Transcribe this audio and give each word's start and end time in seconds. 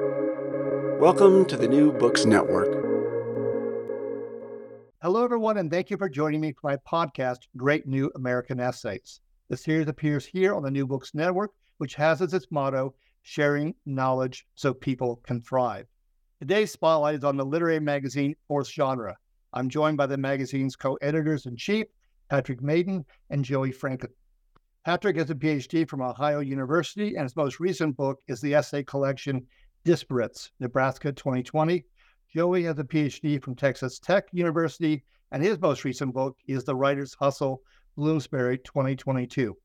Welcome 0.00 1.44
to 1.44 1.56
the 1.56 1.68
New 1.68 1.92
Books 1.92 2.24
Network. 2.24 2.66
Hello, 5.00 5.22
everyone, 5.22 5.58
and 5.58 5.70
thank 5.70 5.88
you 5.88 5.96
for 5.96 6.08
joining 6.08 6.40
me 6.40 6.52
for 6.52 6.68
my 6.68 6.76
podcast, 6.78 7.46
Great 7.56 7.86
New 7.86 8.10
American 8.16 8.58
Essays. 8.58 9.20
The 9.50 9.56
series 9.56 9.86
appears 9.86 10.26
here 10.26 10.52
on 10.52 10.64
the 10.64 10.70
New 10.72 10.84
Books 10.84 11.14
Network, 11.14 11.52
which 11.78 11.94
has 11.94 12.20
as 12.20 12.34
its 12.34 12.48
motto, 12.50 12.92
sharing 13.22 13.72
knowledge 13.86 14.48
so 14.56 14.74
people 14.74 15.20
can 15.24 15.40
thrive. 15.40 15.86
Today's 16.40 16.72
spotlight 16.72 17.14
is 17.14 17.22
on 17.22 17.36
the 17.36 17.46
literary 17.46 17.78
magazine 17.78 18.34
Fourth 18.48 18.68
Genre. 18.68 19.16
I'm 19.52 19.68
joined 19.68 19.96
by 19.96 20.06
the 20.06 20.18
magazine's 20.18 20.74
co 20.74 20.94
editors 21.02 21.46
in 21.46 21.56
chief, 21.56 21.86
Patrick 22.28 22.60
Madden 22.60 23.04
and 23.30 23.44
Joey 23.44 23.70
Franklin. 23.70 24.10
Patrick 24.84 25.16
has 25.16 25.30
a 25.30 25.36
PhD 25.36 25.88
from 25.88 26.02
Ohio 26.02 26.40
University, 26.40 27.14
and 27.14 27.22
his 27.22 27.36
most 27.36 27.60
recent 27.60 27.96
book 27.96 28.18
is 28.26 28.40
the 28.40 28.54
essay 28.54 28.82
collection 28.82 29.46
Disperates, 29.84 30.50
Nebraska 30.60 31.12
2020. 31.12 31.84
Joey 32.34 32.64
has 32.64 32.78
a 32.78 32.84
PhD 32.84 33.42
from 33.42 33.54
Texas 33.54 33.98
Tech 33.98 34.24
University, 34.32 35.04
and 35.30 35.42
his 35.42 35.60
most 35.60 35.84
recent 35.84 36.12
book 36.12 36.36
is 36.46 36.64
The 36.64 36.74
Writer's 36.74 37.14
Hustle, 37.14 37.60
Bloomsbury 37.96 38.58
2022. 38.58 39.56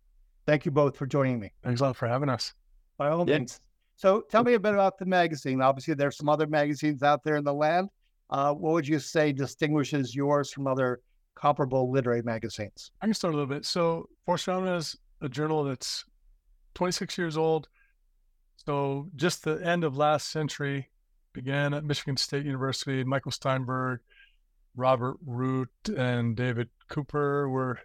Thank 0.46 0.66
you 0.66 0.72
both 0.72 0.98
for 0.98 1.08
joining 1.08 1.40
me. 1.40 1.52
Thanks 1.64 1.82
a 1.82 1.86
lot 1.86 1.96
for 1.96 2.08
having 2.08 2.30
us. 2.30 2.54
By 2.98 3.10
all 3.10 3.26
means. 3.26 3.62
So 3.96 4.22
tell 4.30 4.44
me 4.44 4.54
a 4.54 4.60
bit 4.60 4.74
about 4.74 4.98
the 4.98 5.06
magazine. 5.06 5.62
Obviously, 5.62 5.94
there's 5.94 6.18
some 6.18 6.30
other 6.30 6.48
magazines 6.48 7.02
out 7.04 7.24
there 7.24 7.38
in 7.38 7.44
the 7.44 7.54
land. 7.54 7.90
Uh, 8.30 8.54
what 8.54 8.74
would 8.74 8.88
you 8.88 9.00
say 9.00 9.32
distinguishes 9.32 10.16
yours 10.16 10.52
from 10.52 10.68
other 10.68 11.02
comparable 11.36 11.92
literary 11.92 12.22
magazines? 12.22 12.92
I 13.02 13.08
can 13.08 13.14
start 13.14 13.34
a 13.34 13.38
little 13.38 13.54
bit. 13.54 13.66
So, 13.66 14.08
Fourth 14.26 14.42
Genre 14.42 14.76
is 14.76 14.96
a 15.22 15.30
journal 15.30 15.64
that's 15.64 16.06
26 16.76 17.18
years 17.18 17.38
old. 17.38 17.68
So, 18.66 19.10
just 19.16 19.44
the 19.44 19.56
end 19.66 19.84
of 19.84 19.98
last 19.98 20.30
century 20.32 20.90
began 21.34 21.74
at 21.74 21.84
Michigan 21.84 22.18
State 22.18 22.46
University. 22.46 23.04
Michael 23.04 23.32
Steinberg, 23.32 24.02
Robert 24.76 25.18
Root, 25.26 25.70
and 25.96 26.36
David 26.36 26.70
Cooper 26.90 27.50
were 27.50 27.80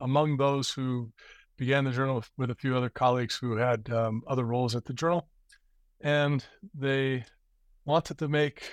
among 0.00 0.36
those 0.36 0.70
who 0.70 1.12
began 1.56 1.84
the 1.84 1.90
journal 1.92 2.24
with 2.36 2.50
a 2.50 2.54
few 2.54 2.76
other 2.76 2.88
colleagues 2.88 3.36
who 3.36 3.56
had 3.56 3.90
um, 3.90 4.22
other 4.26 4.44
roles 4.44 4.74
at 4.74 4.84
the 4.84 4.92
journal. 4.92 5.28
And 6.00 6.44
they 6.74 7.24
wanted 7.84 8.18
to 8.18 8.28
make 8.28 8.72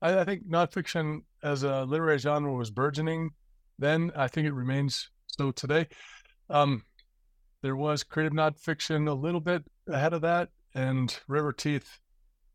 I, 0.00 0.20
I 0.20 0.24
think 0.24 0.48
nonfiction 0.48 1.22
as 1.42 1.62
a 1.62 1.84
literary 1.84 2.18
genre 2.18 2.52
was 2.52 2.70
burgeoning 2.70 3.30
then. 3.78 4.12
I 4.16 4.28
think 4.28 4.46
it 4.46 4.52
remains 4.52 5.10
so 5.26 5.50
today. 5.50 5.88
Um, 6.48 6.84
there 7.62 7.76
was 7.76 8.02
creative 8.04 8.32
nonfiction 8.32 9.08
a 9.08 9.12
little 9.12 9.40
bit 9.40 9.64
ahead 9.88 10.12
of 10.12 10.22
that, 10.22 10.50
and 10.74 11.18
River 11.26 11.52
Teeth 11.52 11.98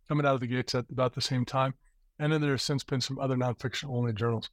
coming 0.07 0.25
out 0.25 0.35
of 0.35 0.41
the 0.41 0.47
gates 0.47 0.75
at 0.75 0.85
about 0.91 1.13
the 1.13 1.21
same 1.21 1.45
time. 1.45 1.73
And 2.19 2.31
then 2.31 2.41
there 2.41 2.51
there's 2.51 2.63
since 2.63 2.83
been 2.83 3.01
some 3.01 3.17
other 3.19 3.35
nonfiction 3.35 3.89
only 3.89 4.13
journals. 4.13 4.49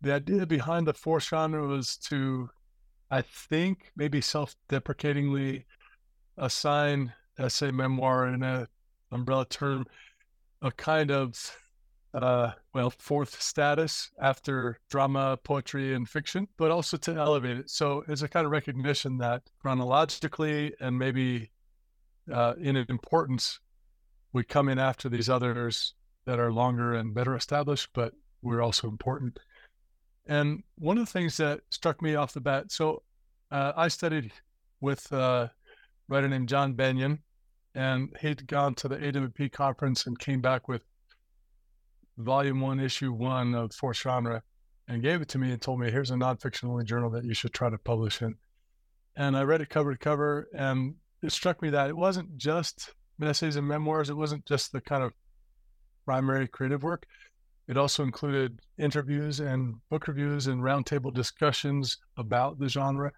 The 0.00 0.14
idea 0.14 0.46
behind 0.46 0.86
the 0.86 0.94
fourth 0.94 1.24
genre 1.24 1.66
was 1.66 1.96
to, 2.08 2.50
I 3.10 3.22
think, 3.22 3.92
maybe 3.96 4.20
self 4.20 4.56
deprecatingly 4.68 5.66
assign 6.36 7.12
essay 7.38 7.70
memoir 7.70 8.26
in 8.28 8.42
an 8.42 8.66
umbrella 9.12 9.46
term 9.46 9.86
a 10.62 10.72
kind 10.72 11.10
of 11.10 11.56
uh, 12.14 12.52
well, 12.72 12.90
fourth 12.90 13.40
status 13.42 14.10
after 14.20 14.78
drama, 14.88 15.36
poetry, 15.42 15.94
and 15.94 16.08
fiction, 16.08 16.46
but 16.56 16.70
also 16.70 16.96
to 16.96 17.12
elevate 17.14 17.58
it. 17.58 17.70
So 17.70 18.04
it's 18.08 18.22
a 18.22 18.28
kind 18.28 18.46
of 18.46 18.52
recognition 18.52 19.18
that 19.18 19.42
chronologically 19.60 20.74
and 20.80 20.96
maybe 20.96 21.50
uh, 22.32 22.54
in 22.60 22.76
importance, 22.76 23.58
we 24.32 24.44
come 24.44 24.68
in 24.68 24.78
after 24.78 25.08
these 25.08 25.28
others 25.28 25.94
that 26.24 26.38
are 26.38 26.52
longer 26.52 26.94
and 26.94 27.14
better 27.14 27.34
established, 27.34 27.90
but 27.92 28.12
we're 28.42 28.62
also 28.62 28.88
important. 28.88 29.38
And 30.26 30.62
one 30.78 30.96
of 30.96 31.06
the 31.06 31.12
things 31.12 31.36
that 31.36 31.60
struck 31.70 32.00
me 32.00 32.14
off 32.14 32.32
the 32.32 32.40
bat, 32.40 32.72
so 32.72 33.02
uh, 33.50 33.72
I 33.76 33.88
studied 33.88 34.32
with 34.80 35.10
a 35.12 35.50
writer 36.08 36.28
named 36.28 36.48
John 36.48 36.74
Bennion, 36.74 37.18
and 37.74 38.16
he'd 38.20 38.46
gone 38.46 38.74
to 38.76 38.88
the 38.88 38.96
AWP 38.96 39.52
conference 39.52 40.06
and 40.06 40.18
came 40.18 40.40
back 40.40 40.68
with 40.68 40.82
volume 42.16 42.60
one, 42.60 42.80
issue 42.80 43.12
one 43.12 43.54
of 43.54 43.74
Fourth 43.74 43.98
Genre, 43.98 44.42
and 44.88 45.02
gave 45.02 45.22
it 45.22 45.28
to 45.28 45.38
me 45.38 45.50
and 45.52 45.60
told 45.60 45.80
me, 45.80 45.90
here's 45.90 46.10
a 46.10 46.14
nonfiction 46.14 46.68
only 46.68 46.84
journal 46.84 47.10
that 47.10 47.24
you 47.24 47.34
should 47.34 47.52
try 47.52 47.70
to 47.70 47.78
publish 47.78 48.22
in. 48.22 48.34
And 49.16 49.36
I 49.36 49.42
read 49.42 49.60
it 49.60 49.70
cover 49.70 49.92
to 49.92 49.98
cover, 49.98 50.48
and 50.54 50.94
it 51.22 51.32
struck 51.32 51.62
me 51.62 51.70
that 51.70 51.88
it 51.88 51.96
wasn't 51.96 52.36
just 52.36 52.92
essays 53.22 53.56
and 53.56 53.66
memoirs, 53.66 54.10
it 54.10 54.16
wasn't 54.16 54.44
just 54.44 54.72
the 54.72 54.80
kind 54.80 55.02
of 55.02 55.12
primary 56.04 56.46
creative 56.48 56.82
work. 56.82 57.06
It 57.66 57.78
also 57.78 58.02
included 58.02 58.60
interviews 58.76 59.40
and 59.40 59.76
book 59.88 60.06
reviews 60.06 60.48
and 60.48 60.60
roundtable 60.60 61.14
discussions 61.14 61.96
about 62.18 62.58
the 62.58 62.68
genre. 62.68 63.12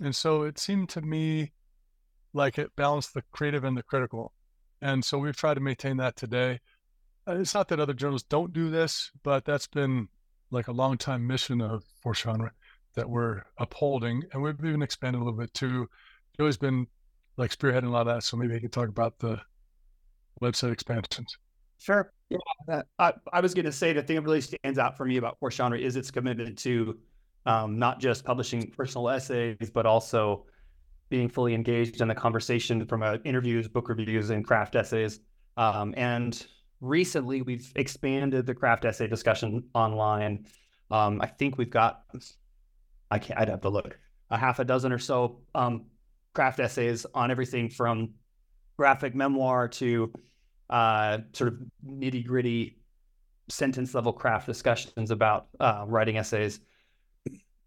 And 0.00 0.14
so 0.14 0.42
it 0.42 0.58
seemed 0.58 0.88
to 0.90 1.02
me 1.02 1.52
like 2.32 2.58
it 2.58 2.74
balanced 2.76 3.14
the 3.14 3.22
creative 3.32 3.62
and 3.62 3.76
the 3.76 3.82
critical. 3.82 4.32
And 4.82 5.04
so 5.04 5.18
we've 5.18 5.36
tried 5.36 5.54
to 5.54 5.60
maintain 5.60 5.98
that 5.98 6.16
today. 6.16 6.60
Uh, 7.28 7.36
it's 7.38 7.54
not 7.54 7.68
that 7.68 7.80
other 7.80 7.94
journals 7.94 8.22
don't 8.22 8.52
do 8.52 8.70
this, 8.70 9.10
but 9.22 9.44
that's 9.44 9.66
been 9.66 10.08
like 10.50 10.68
a 10.68 10.72
long 10.72 10.96
time 10.96 11.26
mission 11.26 11.60
of 11.60 11.82
Fourth 12.02 12.18
Genre 12.18 12.52
that 12.94 13.08
we're 13.08 13.42
upholding, 13.58 14.22
and 14.32 14.42
we've 14.42 14.64
even 14.64 14.82
expanded 14.82 15.20
a 15.20 15.24
little 15.24 15.38
bit 15.38 15.52
too. 15.54 15.88
Joey's 16.38 16.56
been 16.56 16.86
like 17.36 17.50
spearheading 17.50 17.86
a 17.86 17.90
lot 17.90 18.06
of 18.06 18.14
that, 18.14 18.22
so 18.22 18.36
maybe 18.36 18.54
he 18.54 18.60
could 18.60 18.72
talk 18.72 18.88
about 18.88 19.18
the 19.18 19.40
website 20.40 20.72
expansions. 20.72 21.36
Sure. 21.78 22.12
Yeah, 22.30 22.82
I, 22.98 23.12
I 23.32 23.40
was 23.40 23.54
going 23.54 23.66
to 23.66 23.72
say 23.72 23.92
the 23.92 24.02
thing 24.02 24.16
that 24.16 24.22
really 24.22 24.40
stands 24.40 24.78
out 24.78 24.96
for 24.96 25.04
me 25.04 25.18
about 25.18 25.38
Fourth 25.38 25.54
Genre 25.54 25.78
is 25.78 25.96
its 25.96 26.10
commitment 26.10 26.58
to 26.60 26.98
um, 27.44 27.78
not 27.78 28.00
just 28.00 28.24
publishing 28.24 28.70
personal 28.70 29.08
essays, 29.08 29.70
but 29.72 29.86
also 29.86 30.46
being 31.08 31.28
fully 31.28 31.54
engaged 31.54 32.00
in 32.00 32.08
the 32.08 32.14
conversation 32.14 32.84
from 32.86 33.02
uh, 33.02 33.18
interviews, 33.24 33.68
book 33.68 33.88
reviews, 33.88 34.30
and 34.30 34.44
craft 34.44 34.74
essays. 34.74 35.20
Um, 35.56 35.94
and 35.96 36.46
recently 36.80 37.42
we've 37.42 37.70
expanded 37.76 38.46
the 38.46 38.54
craft 38.54 38.84
essay 38.84 39.06
discussion 39.06 39.64
online. 39.74 40.46
Um, 40.90 41.20
I 41.20 41.26
think 41.26 41.58
we've 41.58 41.70
got, 41.70 42.02
I 43.10 43.18
can't, 43.18 43.40
I'd 43.40 43.48
have 43.48 43.62
to 43.62 43.68
look, 43.68 43.98
a 44.30 44.36
half 44.36 44.58
a 44.58 44.64
dozen 44.64 44.92
or 44.92 44.98
so 44.98 45.40
um, 45.54 45.86
craft 46.34 46.60
essays 46.60 47.06
on 47.14 47.30
everything 47.30 47.68
from 47.70 48.10
graphic 48.76 49.14
memoir 49.14 49.68
to 49.68 50.12
uh, 50.70 51.18
sort 51.32 51.48
of 51.52 51.58
nitty 51.86 52.26
gritty 52.26 52.78
sentence 53.48 53.94
level 53.94 54.12
craft 54.12 54.46
discussions 54.46 55.10
about 55.10 55.46
uh, 55.60 55.84
writing 55.86 56.18
essays. 56.18 56.60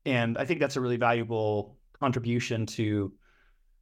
And 0.06 0.38
I 0.38 0.46
think 0.46 0.60
that's 0.60 0.76
a 0.76 0.82
really 0.82 0.98
valuable 0.98 1.78
contribution 2.00 2.66
to 2.66 3.14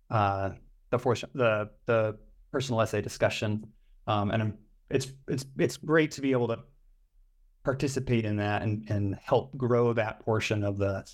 uh, 0.09 0.51
the, 0.89 0.99
force, 0.99 1.23
the 1.33 1.69
the 1.85 2.17
personal 2.51 2.81
essay 2.81 3.01
discussion. 3.01 3.65
Um, 4.07 4.31
and 4.31 4.41
I'm 4.41 4.57
it's 4.89 5.11
it's 5.27 5.45
it's 5.57 5.77
great 5.77 6.11
to 6.11 6.21
be 6.21 6.31
able 6.31 6.47
to 6.47 6.59
participate 7.63 8.25
in 8.25 8.37
that 8.37 8.61
and 8.61 8.89
and 8.89 9.15
help 9.15 9.55
grow 9.57 9.93
that 9.93 10.19
portion 10.21 10.63
of 10.63 10.77
the 10.77 11.05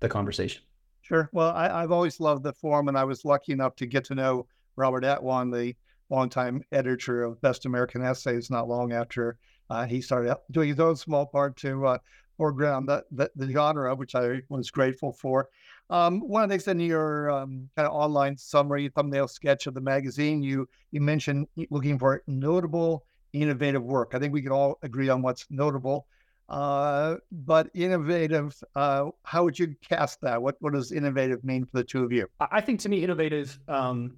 the 0.00 0.08
conversation. 0.08 0.62
Sure. 1.00 1.30
Well, 1.32 1.50
I, 1.50 1.80
have 1.80 1.90
always 1.90 2.20
loved 2.20 2.42
the 2.42 2.52
forum, 2.52 2.88
and 2.88 2.98
I 2.98 3.04
was 3.04 3.24
lucky 3.24 3.52
enough 3.52 3.74
to 3.76 3.86
get 3.86 4.04
to 4.04 4.14
know 4.14 4.46
Robert 4.76 5.04
Atwan, 5.04 5.50
the 5.50 5.74
longtime 6.10 6.62
editor 6.70 7.22
of 7.24 7.40
Best 7.40 7.64
American 7.64 8.04
Essays, 8.04 8.50
not 8.50 8.68
long 8.68 8.92
after 8.92 9.38
uh, 9.70 9.86
he 9.86 10.00
started 10.00 10.36
doing 10.50 10.68
his 10.68 10.80
own 10.80 10.96
small 10.96 11.24
part 11.26 11.56
to 11.56 11.86
uh, 11.86 11.98
foreground 12.36 12.88
the, 12.88 13.04
the, 13.10 13.30
the 13.36 13.50
genre, 13.50 13.94
which 13.94 14.14
I 14.14 14.40
was 14.48 14.70
grateful 14.70 15.12
for. 15.12 15.48
Um, 15.90 16.20
one 16.20 16.42
of 16.42 16.48
the 16.48 16.54
things 16.54 16.68
in 16.68 16.80
your 16.80 17.30
um, 17.30 17.68
kind 17.74 17.88
of 17.88 17.94
online 17.94 18.36
summary, 18.36 18.88
thumbnail 18.88 19.28
sketch 19.28 19.66
of 19.66 19.74
the 19.74 19.80
magazine, 19.80 20.42
you 20.42 20.68
you 20.90 21.00
mentioned 21.00 21.48
looking 21.70 21.98
for 21.98 22.22
notable, 22.26 23.04
innovative 23.32 23.82
work. 23.82 24.12
I 24.14 24.18
think 24.18 24.32
we 24.32 24.42
can 24.42 24.52
all 24.52 24.78
agree 24.82 25.08
on 25.08 25.22
what's 25.22 25.46
notable. 25.50 26.06
Uh, 26.48 27.16
but 27.30 27.68
innovative, 27.74 28.56
uh, 28.74 29.06
how 29.22 29.44
would 29.44 29.58
you 29.58 29.74
cast 29.86 30.20
that? 30.22 30.40
What 30.40 30.56
what 30.60 30.72
does 30.72 30.92
innovative 30.92 31.44
mean 31.44 31.66
for 31.66 31.78
the 31.78 31.84
two 31.84 32.04
of 32.04 32.12
you? 32.12 32.26
I 32.40 32.62
think 32.62 32.80
to 32.80 32.88
me, 32.88 33.04
innovative 33.04 33.58
um, 33.68 34.16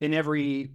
in 0.00 0.12
every 0.12 0.70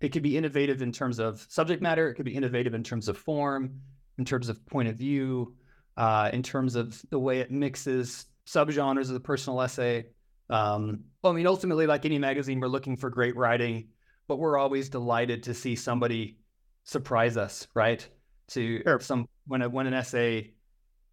it 0.00 0.10
could 0.10 0.22
be 0.22 0.36
innovative 0.36 0.82
in 0.82 0.92
terms 0.92 1.18
of 1.18 1.46
subject 1.48 1.82
matter. 1.82 2.08
It 2.08 2.14
could 2.14 2.24
be 2.24 2.34
innovative 2.34 2.74
in 2.74 2.82
terms 2.82 3.08
of 3.08 3.16
form, 3.16 3.80
in 4.18 4.24
terms 4.24 4.48
of 4.48 4.64
point 4.66 4.88
of 4.88 4.96
view, 4.96 5.54
uh, 5.96 6.30
in 6.32 6.42
terms 6.42 6.74
of 6.74 7.00
the 7.10 7.18
way 7.18 7.40
it 7.40 7.50
mixes 7.50 8.26
subgenres 8.46 9.08
of 9.08 9.14
the 9.14 9.20
personal 9.20 9.60
essay. 9.60 10.06
Um, 10.48 11.00
I 11.24 11.32
mean, 11.32 11.46
ultimately, 11.46 11.86
like 11.86 12.04
any 12.04 12.18
magazine, 12.18 12.60
we're 12.60 12.68
looking 12.68 12.96
for 12.96 13.10
great 13.10 13.36
writing, 13.36 13.88
but 14.28 14.38
we're 14.38 14.58
always 14.58 14.88
delighted 14.88 15.42
to 15.44 15.54
see 15.54 15.74
somebody 15.74 16.38
surprise 16.86 17.36
us, 17.36 17.68
right? 17.74 18.08
To 18.48 18.82
sure. 18.82 19.00
some 19.00 19.28
when 19.46 19.60
a, 19.60 19.68
when 19.68 19.86
an 19.86 19.92
essay 19.94 20.54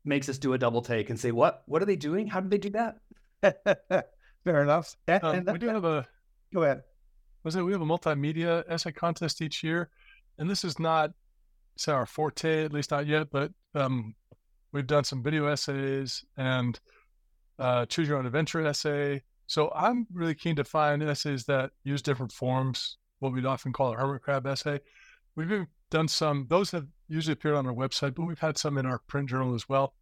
makes 0.06 0.30
us 0.30 0.38
do 0.38 0.54
a 0.54 0.58
double 0.58 0.82
take 0.82 1.10
and 1.10 1.20
say, 1.20 1.32
"What? 1.32 1.64
What 1.66 1.82
are 1.82 1.86
they 1.86 1.98
doing? 1.98 2.28
How 2.28 2.40
did 2.40 2.52
they 2.52 2.58
do 2.58 2.70
that?" 2.72 2.98
Fair 4.46 4.64
enough. 4.64 4.96
And, 5.08 5.24
um, 5.24 5.46
we 5.52 5.60
do 5.60 5.68
have 5.68 5.84
a 5.84 6.08
go 6.54 6.64
ahead. 6.64 6.84
was 7.44 7.56
it 7.56 7.64
we 7.64 7.72
have 7.74 7.82
a 7.82 7.86
multimedia 7.86 8.64
essay 8.70 8.92
contest 8.92 9.42
each 9.42 9.64
year, 9.64 9.90
and 10.38 10.50
this 10.50 10.64
is 10.64 10.80
not 10.80 11.12
say 11.76 11.92
our 11.92 12.06
forte, 12.06 12.64
at 12.64 12.72
least 12.74 12.92
not 12.92 13.08
yet, 13.08 13.32
but 13.32 13.52
um, 13.74 14.14
we've 14.72 14.88
done 14.88 15.04
some 15.04 15.24
video 15.24 15.48
essays 15.48 16.24
and 16.38 16.80
uh, 17.58 17.86
choose 17.88 18.08
your 18.08 18.18
own 18.18 18.28
adventure 18.28 18.66
essay. 18.66 19.24
So 19.48 19.72
I'm 19.76 20.08
really 20.14 20.36
keen 20.36 20.56
to 20.58 20.64
find 20.64 21.02
essays 21.02 21.46
that 21.46 21.72
use 21.84 22.02
different 22.02 22.32
forms, 22.32 22.98
what 23.20 23.34
we'd 23.34 23.46
often 23.46 23.74
call 23.74 23.94
a 23.94 23.98
hermit 23.98 24.22
crab 24.22 24.46
essay. 24.46 24.80
We've 25.36 25.66
done 25.90 26.08
some; 26.08 26.48
those 26.50 26.72
have 26.72 26.88
usually 27.08 27.34
appeared 27.34 27.56
on 27.56 27.66
our 27.66 27.74
website, 27.74 28.16
but 28.16 28.26
we've 28.26 28.40
had 28.40 28.58
some 28.58 28.78
in 28.78 28.86
our 28.86 29.00
print 29.00 29.30
journal 29.30 29.56
as 29.56 29.68
well. 29.68 29.96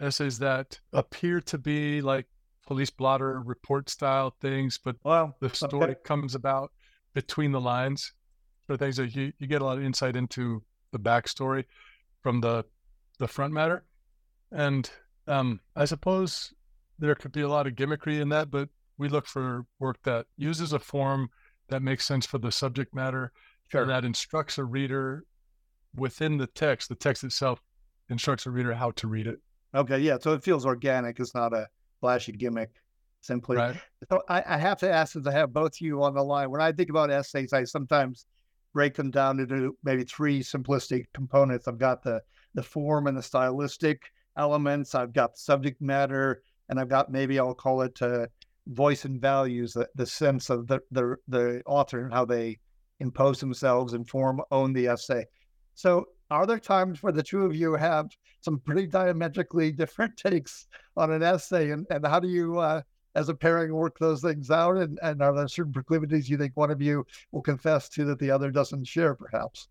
Essays 0.00 0.38
that 0.40 0.80
appear 0.92 1.40
to 1.42 1.58
be 1.58 2.00
like 2.00 2.26
police 2.66 2.90
blotter 2.90 3.40
report 3.40 3.88
style 3.88 4.34
things, 4.40 4.78
but 4.78 4.96
Well, 5.04 5.36
the 5.40 5.50
story 5.50 5.92
okay. 5.92 6.00
comes 6.04 6.34
about 6.34 6.72
between 7.14 7.52
the 7.52 7.60
lines. 7.60 8.12
So 8.66 8.76
things 8.76 8.96
that 8.96 9.14
you, 9.14 9.32
you 9.38 9.46
get 9.46 9.62
a 9.62 9.64
lot 9.64 9.78
of 9.78 9.84
insight 9.84 10.16
into 10.16 10.62
the 10.92 10.98
backstory 10.98 11.64
from 12.22 12.40
the 12.40 12.64
the 13.18 13.28
front 13.28 13.52
matter. 13.52 13.84
And 14.50 14.90
um, 15.28 15.60
I 15.76 15.84
suppose 15.84 16.52
there 16.98 17.14
could 17.14 17.32
be 17.32 17.42
a 17.42 17.48
lot 17.48 17.66
of 17.66 17.74
gimmickry 17.74 18.20
in 18.20 18.28
that, 18.30 18.50
but 18.50 18.68
we 18.98 19.08
look 19.08 19.26
for 19.26 19.66
work 19.78 20.02
that 20.04 20.26
uses 20.36 20.72
a 20.72 20.78
form 20.78 21.28
that 21.68 21.82
makes 21.82 22.04
sense 22.04 22.26
for 22.26 22.38
the 22.38 22.52
subject 22.52 22.94
matter 22.94 23.32
and 23.72 23.90
that 23.90 24.04
instructs 24.04 24.58
a 24.58 24.64
reader 24.64 25.24
within 25.94 26.36
the 26.38 26.46
text. 26.46 26.88
The 26.88 26.94
text 26.94 27.24
itself 27.24 27.60
instructs 28.08 28.46
a 28.46 28.50
reader 28.50 28.74
how 28.74 28.90
to 28.92 29.08
read 29.08 29.26
it. 29.26 29.40
Okay, 29.74 29.98
yeah. 29.98 30.18
So 30.20 30.32
it 30.32 30.44
feels 30.44 30.66
organic. 30.66 31.18
It's 31.18 31.34
not 31.34 31.52
a 31.52 31.66
flashy 32.00 32.32
gimmick. 32.32 32.70
Simply. 33.20 33.56
Right. 33.56 33.76
So 34.10 34.22
I, 34.28 34.44
I 34.46 34.58
have 34.58 34.78
to 34.80 34.92
ask, 34.92 35.14
since 35.14 35.26
I 35.26 35.32
have 35.32 35.50
both 35.50 35.76
of 35.76 35.80
you 35.80 36.02
on 36.02 36.12
the 36.12 36.22
line, 36.22 36.50
when 36.50 36.60
I 36.60 36.72
think 36.72 36.90
about 36.90 37.10
essays, 37.10 37.54
I 37.54 37.64
sometimes 37.64 38.26
break 38.74 38.94
them 38.94 39.10
down 39.10 39.40
into 39.40 39.78
maybe 39.82 40.04
three 40.04 40.40
simplistic 40.40 41.06
components. 41.14 41.66
I've 41.66 41.78
got 41.78 42.02
the 42.02 42.20
the 42.52 42.62
form 42.62 43.06
and 43.06 43.16
the 43.16 43.22
stylistic 43.22 44.02
elements. 44.36 44.94
I've 44.94 45.14
got 45.14 45.32
the 45.32 45.38
subject 45.38 45.80
matter, 45.80 46.42
and 46.68 46.78
I've 46.78 46.90
got 46.90 47.10
maybe 47.10 47.38
I'll 47.38 47.54
call 47.54 47.80
it 47.80 48.02
uh, 48.02 48.26
voice 48.66 49.06
and 49.06 49.18
values, 49.18 49.72
the, 49.72 49.88
the 49.94 50.04
sense 50.06 50.50
of 50.50 50.66
the, 50.66 50.80
the 50.90 51.16
the 51.26 51.62
author 51.64 52.04
and 52.04 52.12
how 52.12 52.26
they 52.26 52.58
impose 53.00 53.40
themselves 53.40 53.92
and 53.94 54.08
form 54.08 54.40
own 54.50 54.72
the 54.72 54.86
essay. 54.86 55.24
So 55.74 56.06
are 56.30 56.46
there 56.46 56.58
times 56.58 57.02
where 57.02 57.12
the 57.12 57.22
two 57.22 57.44
of 57.44 57.54
you 57.54 57.74
have 57.74 58.08
some 58.40 58.58
pretty 58.58 58.86
diametrically 58.86 59.72
different 59.72 60.16
takes 60.16 60.66
on 60.96 61.12
an 61.12 61.22
essay, 61.22 61.70
and, 61.70 61.86
and 61.90 62.06
how 62.06 62.20
do 62.20 62.28
you 62.28 62.58
uh, 62.58 62.82
as 63.14 63.28
a 63.28 63.34
pairing 63.34 63.72
work 63.74 63.98
those 63.98 64.22
things 64.22 64.50
out? 64.50 64.76
And, 64.76 64.98
and 65.02 65.22
are 65.22 65.34
there 65.34 65.48
certain 65.48 65.72
proclivities 65.72 66.28
you 66.28 66.36
think 66.36 66.52
one 66.54 66.70
of 66.70 66.80
you 66.80 67.06
will 67.32 67.42
confess 67.42 67.88
to 67.90 68.04
that 68.06 68.18
the 68.18 68.30
other 68.30 68.50
doesn't 68.50 68.86
share, 68.86 69.14
perhaps? 69.14 69.68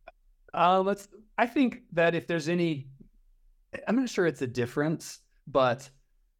Uh, 0.53 0.81
let's. 0.81 1.07
I 1.37 1.47
think 1.47 1.81
that 1.93 2.13
if 2.13 2.27
there's 2.27 2.47
any, 2.47 2.87
I'm 3.87 3.95
not 3.95 4.09
sure 4.09 4.27
it's 4.27 4.43
a 4.43 4.47
difference, 4.47 5.19
but 5.47 5.89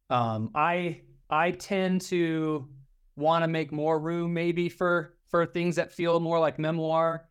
um, 0.08 0.50
I 0.54 1.00
I 1.28 1.50
tend 1.50 2.02
to 2.02 2.68
want 3.16 3.42
to 3.42 3.48
make 3.48 3.72
more 3.72 3.98
room 3.98 4.32
maybe 4.32 4.68
for 4.68 5.16
for 5.34 5.44
things 5.44 5.74
that 5.74 5.92
feel 5.92 6.20
more 6.20 6.38
like 6.38 6.60
memoir, 6.60 7.26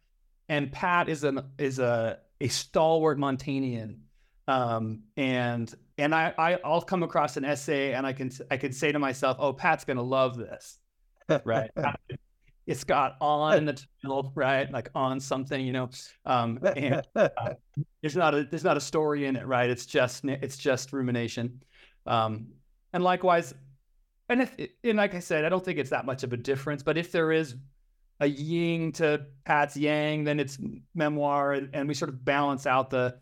and 0.49 0.69
Pat 0.73 1.07
is 1.07 1.23
an 1.23 1.39
is 1.57 1.79
a 1.79 2.19
a 2.41 2.49
stalwart 2.49 3.17
Montaignian, 3.17 4.01
um, 4.45 5.03
and 5.15 5.73
and 5.97 6.13
I, 6.13 6.33
I 6.37 6.59
I'll 6.65 6.81
come 6.81 7.03
across 7.03 7.37
an 7.37 7.45
essay 7.45 7.93
and 7.93 8.05
I 8.05 8.11
can 8.11 8.29
I 8.51 8.57
can 8.57 8.73
say 8.73 8.91
to 8.91 8.99
myself, 8.99 9.37
oh, 9.39 9.53
Pat's 9.53 9.85
gonna 9.85 10.03
love 10.03 10.35
this, 10.35 10.79
right? 11.45 11.71
it's 12.67 12.83
got 12.83 13.15
on 13.21 13.59
in 13.59 13.65
the 13.67 13.81
title, 14.01 14.33
right? 14.35 14.69
Like 14.69 14.89
on 14.93 15.21
something, 15.21 15.65
you 15.65 15.71
know. 15.71 15.89
Um, 16.25 16.59
and 16.75 17.07
uh, 17.15 17.29
there's 18.01 18.17
not 18.17 18.35
a 18.35 18.43
there's 18.43 18.65
not 18.65 18.75
a 18.75 18.81
story 18.81 19.27
in 19.27 19.37
it, 19.37 19.47
right? 19.47 19.69
It's 19.69 19.85
just 19.85 20.25
it's 20.25 20.57
just 20.57 20.91
rumination. 20.91 21.63
Um, 22.05 22.47
and 22.91 23.01
likewise, 23.01 23.53
and 24.27 24.41
if 24.41 24.57
and 24.83 24.97
like 24.97 25.15
I 25.15 25.19
said, 25.19 25.45
I 25.45 25.49
don't 25.49 25.63
think 25.63 25.79
it's 25.79 25.91
that 25.91 26.05
much 26.05 26.23
of 26.23 26.33
a 26.33 26.37
difference. 26.37 26.83
But 26.83 26.97
if 26.97 27.09
there 27.09 27.31
is 27.31 27.55
a 28.19 28.27
yin 28.27 28.91
to 28.93 29.25
Pat's 29.45 29.75
yang, 29.75 30.23
then 30.23 30.39
it's 30.39 30.57
memoir, 30.95 31.53
and, 31.53 31.69
and 31.73 31.87
we 31.87 31.93
sort 31.93 32.09
of 32.09 32.23
balance 32.23 32.65
out 32.65 32.89
the 32.89 33.19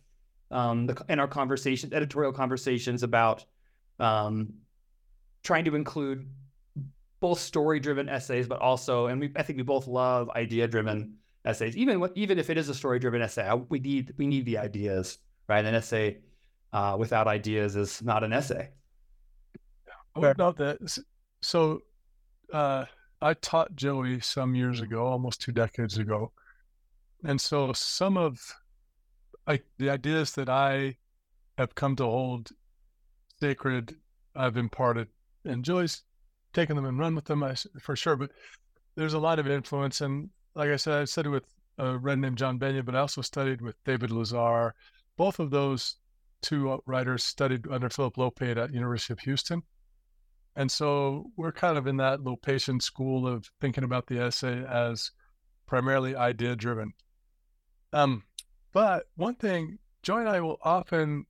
um 0.51 0.85
the 0.88 1.03
in 1.09 1.19
our 1.19 1.27
conversations, 1.27 1.93
editorial 1.93 2.33
conversations 2.33 3.03
about 3.03 3.45
um 3.99 4.53
trying 5.43 5.65
to 5.65 5.75
include 5.75 6.27
both 7.19 7.39
story 7.39 7.79
driven 7.79 8.09
essays, 8.09 8.47
but 8.47 8.59
also, 8.59 9.07
and 9.07 9.21
we, 9.21 9.31
I 9.35 9.43
think 9.43 9.57
we 9.57 9.63
both 9.63 9.88
love 9.88 10.29
idea 10.31 10.67
driven 10.67 11.15
essays. 11.45 11.77
Even 11.77 12.07
even 12.15 12.37
if 12.39 12.49
it 12.49 12.57
is 12.57 12.67
a 12.69 12.73
story 12.75 12.99
driven 12.99 13.21
essay, 13.21 13.47
I- 13.47 13.55
we 13.55 13.79
need 13.79 14.13
we 14.17 14.27
need 14.27 14.45
the 14.45 14.57
ideas, 14.57 15.19
right? 15.47 15.63
An 15.63 15.73
essay 15.75 16.17
uh, 16.73 16.95
without 16.99 17.27
ideas 17.27 17.75
is 17.75 18.01
not 18.01 18.23
an 18.23 18.33
essay. 18.33 18.69
I 20.15 20.19
would. 20.19 20.37
So, 21.41 21.81
uh, 22.51 22.85
I 23.21 23.33
taught 23.35 23.75
Joey 23.75 24.19
some 24.19 24.56
years 24.56 24.81
ago, 24.81 25.06
almost 25.06 25.41
two 25.41 25.51
decades 25.51 25.97
ago, 25.97 26.31
and 27.23 27.39
so 27.39 27.71
some 27.73 28.18
of 28.18 28.39
like 29.47 29.65
the 29.77 29.89
ideas 29.89 30.33
that 30.33 30.50
I 30.50 30.97
have 31.57 31.75
come 31.75 31.95
to 31.97 32.03
hold 32.03 32.51
sacred, 33.39 33.95
I've 34.35 34.57
imparted, 34.57 35.07
and 35.45 35.63
Joey's 35.63 36.03
taken 36.53 36.75
them 36.75 36.85
and 36.85 37.00
run 37.00 37.15
with 37.15 37.25
them, 37.25 37.44
I, 37.44 37.56
for 37.79 37.95
sure. 37.95 38.15
But 38.15 38.31
there's 38.95 39.13
a 39.13 39.19
lot 39.19 39.39
of 39.39 39.47
influence, 39.47 40.01
and 40.01 40.29
like 40.56 40.69
I 40.69 40.75
said, 40.75 41.01
I 41.01 41.06
studied 41.06 41.29
with 41.29 41.45
a 41.77 42.00
friend 42.00 42.21
named 42.21 42.38
John 42.38 42.59
Bennion, 42.59 42.85
but 42.85 42.95
I 42.95 43.00
also 43.00 43.21
studied 43.21 43.62
with 43.62 43.75
David 43.83 44.12
Lazar. 44.12 44.73
Both 45.18 45.39
of 45.39 45.51
those 45.51 45.97
two 46.41 46.81
writers 46.85 47.23
studied 47.23 47.68
under 47.69 47.89
Philip 47.89 48.15
Lopate 48.18 48.57
at 48.57 48.73
University 48.73 49.13
of 49.13 49.19
Houston. 49.19 49.63
And 50.56 50.69
so 50.69 51.31
we're 51.38 51.51
kind 51.51 51.77
of 51.77 51.88
in 51.88 51.98
that 51.98 52.19
Lopatian 52.19 52.81
school 52.81 53.27
of 53.27 53.50
thinking 53.62 53.83
about 53.83 54.07
the 54.07 54.19
essay 54.19 54.63
as 54.65 55.12
primarily 55.65 56.15
idea 56.15 56.56
driven. 56.56 56.94
Um, 57.94 58.24
but 58.74 59.06
one 59.15 59.36
thing, 59.36 59.80
Joy 60.03 60.19
and 60.19 60.30
I 60.30 60.42
will 60.42 60.57
often, 60.62 61.25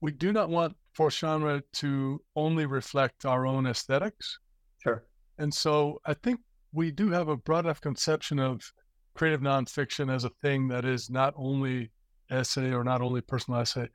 we 0.00 0.12
do 0.12 0.32
not 0.32 0.48
want 0.48 0.76
Fourth 0.92 1.14
Genre 1.14 1.62
to 1.74 2.22
only 2.34 2.66
reflect 2.66 3.24
our 3.24 3.46
own 3.46 3.66
aesthetics. 3.66 4.38
Sure. 4.82 5.04
And 5.38 5.52
so 5.52 6.00
I 6.06 6.14
think 6.14 6.40
we 6.72 6.90
do 6.90 7.10
have 7.10 7.28
a 7.28 7.36
broad 7.36 7.64
enough 7.66 7.80
conception 7.80 8.38
of 8.38 8.72
creative 9.14 9.40
nonfiction 9.40 10.12
as 10.12 10.24
a 10.24 10.30
thing 10.42 10.68
that 10.68 10.84
is 10.84 11.10
not 11.10 11.34
only 11.36 11.90
essay 12.30 12.72
or 12.72 12.84
not 12.84 13.00
only 13.00 13.20
personal 13.20 13.60
essay. 13.60 13.88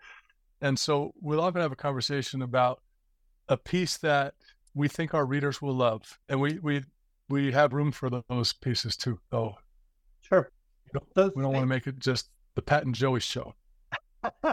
And 0.62 0.77
so 0.77 1.13
we'll 1.21 1.41
often 1.41 1.62
have 1.62 1.71
a 1.71 1.77
conversation 1.77 2.41
about 2.41 2.81
a 3.50 3.57
piece 3.57 3.97
that 3.97 4.33
we 4.73 4.88
think 4.88 5.13
our 5.13 5.25
readers 5.25 5.62
will 5.62 5.75
love. 5.75 6.17
And 6.29 6.39
we 6.39 6.59
we 6.59 6.83
we 7.29 7.51
have 7.51 7.73
room 7.73 7.91
for 7.91 8.09
those 8.09 8.53
pieces 8.53 8.95
too, 8.97 9.19
though. 9.29 9.55
Sure. 10.21 10.51
We 10.85 11.00
don't, 11.00 11.13
Those 11.15 11.31
we 11.35 11.43
don't 11.43 11.53
want 11.53 11.63
to 11.63 11.67
make 11.67 11.88
it 11.88 12.00
just 12.00 12.29
the 12.55 12.62
Pat 12.62 12.85
and 12.85 12.93
Joey 12.95 13.19
show. 13.19 13.53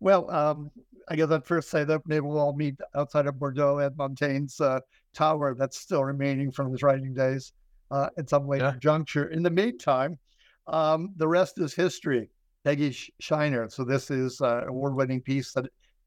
well, 0.00 0.30
um, 0.30 0.70
I 1.08 1.16
guess 1.16 1.30
I'd 1.30 1.44
first 1.44 1.70
say 1.70 1.84
that 1.84 2.02
maybe 2.06 2.20
we'll 2.20 2.38
all 2.38 2.54
meet 2.56 2.76
outside 2.94 3.26
of 3.26 3.38
Bordeaux 3.38 3.78
at 3.78 3.96
Montaigne's 3.96 4.60
uh, 4.60 4.80
tower 5.14 5.54
that's 5.54 5.78
still 5.78 6.04
remaining 6.04 6.50
from 6.50 6.70
his 6.70 6.82
writing 6.82 7.14
days 7.14 7.52
uh, 7.90 8.08
at 8.18 8.28
some 8.28 8.46
later 8.46 8.72
Yeah. 8.74 8.78
juncture. 8.80 9.28
In 9.28 9.42
the 9.42 9.50
meantime, 9.50 10.18
um, 10.66 11.14
the 11.16 11.28
rest 11.28 11.58
is 11.60 11.74
history. 11.74 12.30
Peggy 12.64 12.90
Sh- 12.90 13.10
Shinner. 13.20 13.68
So 13.70 13.84
this 13.84 14.10
is 14.10 14.40
uh, 14.40 14.64
award-winning 14.66 15.20
piece 15.22 15.52
that 15.52 15.66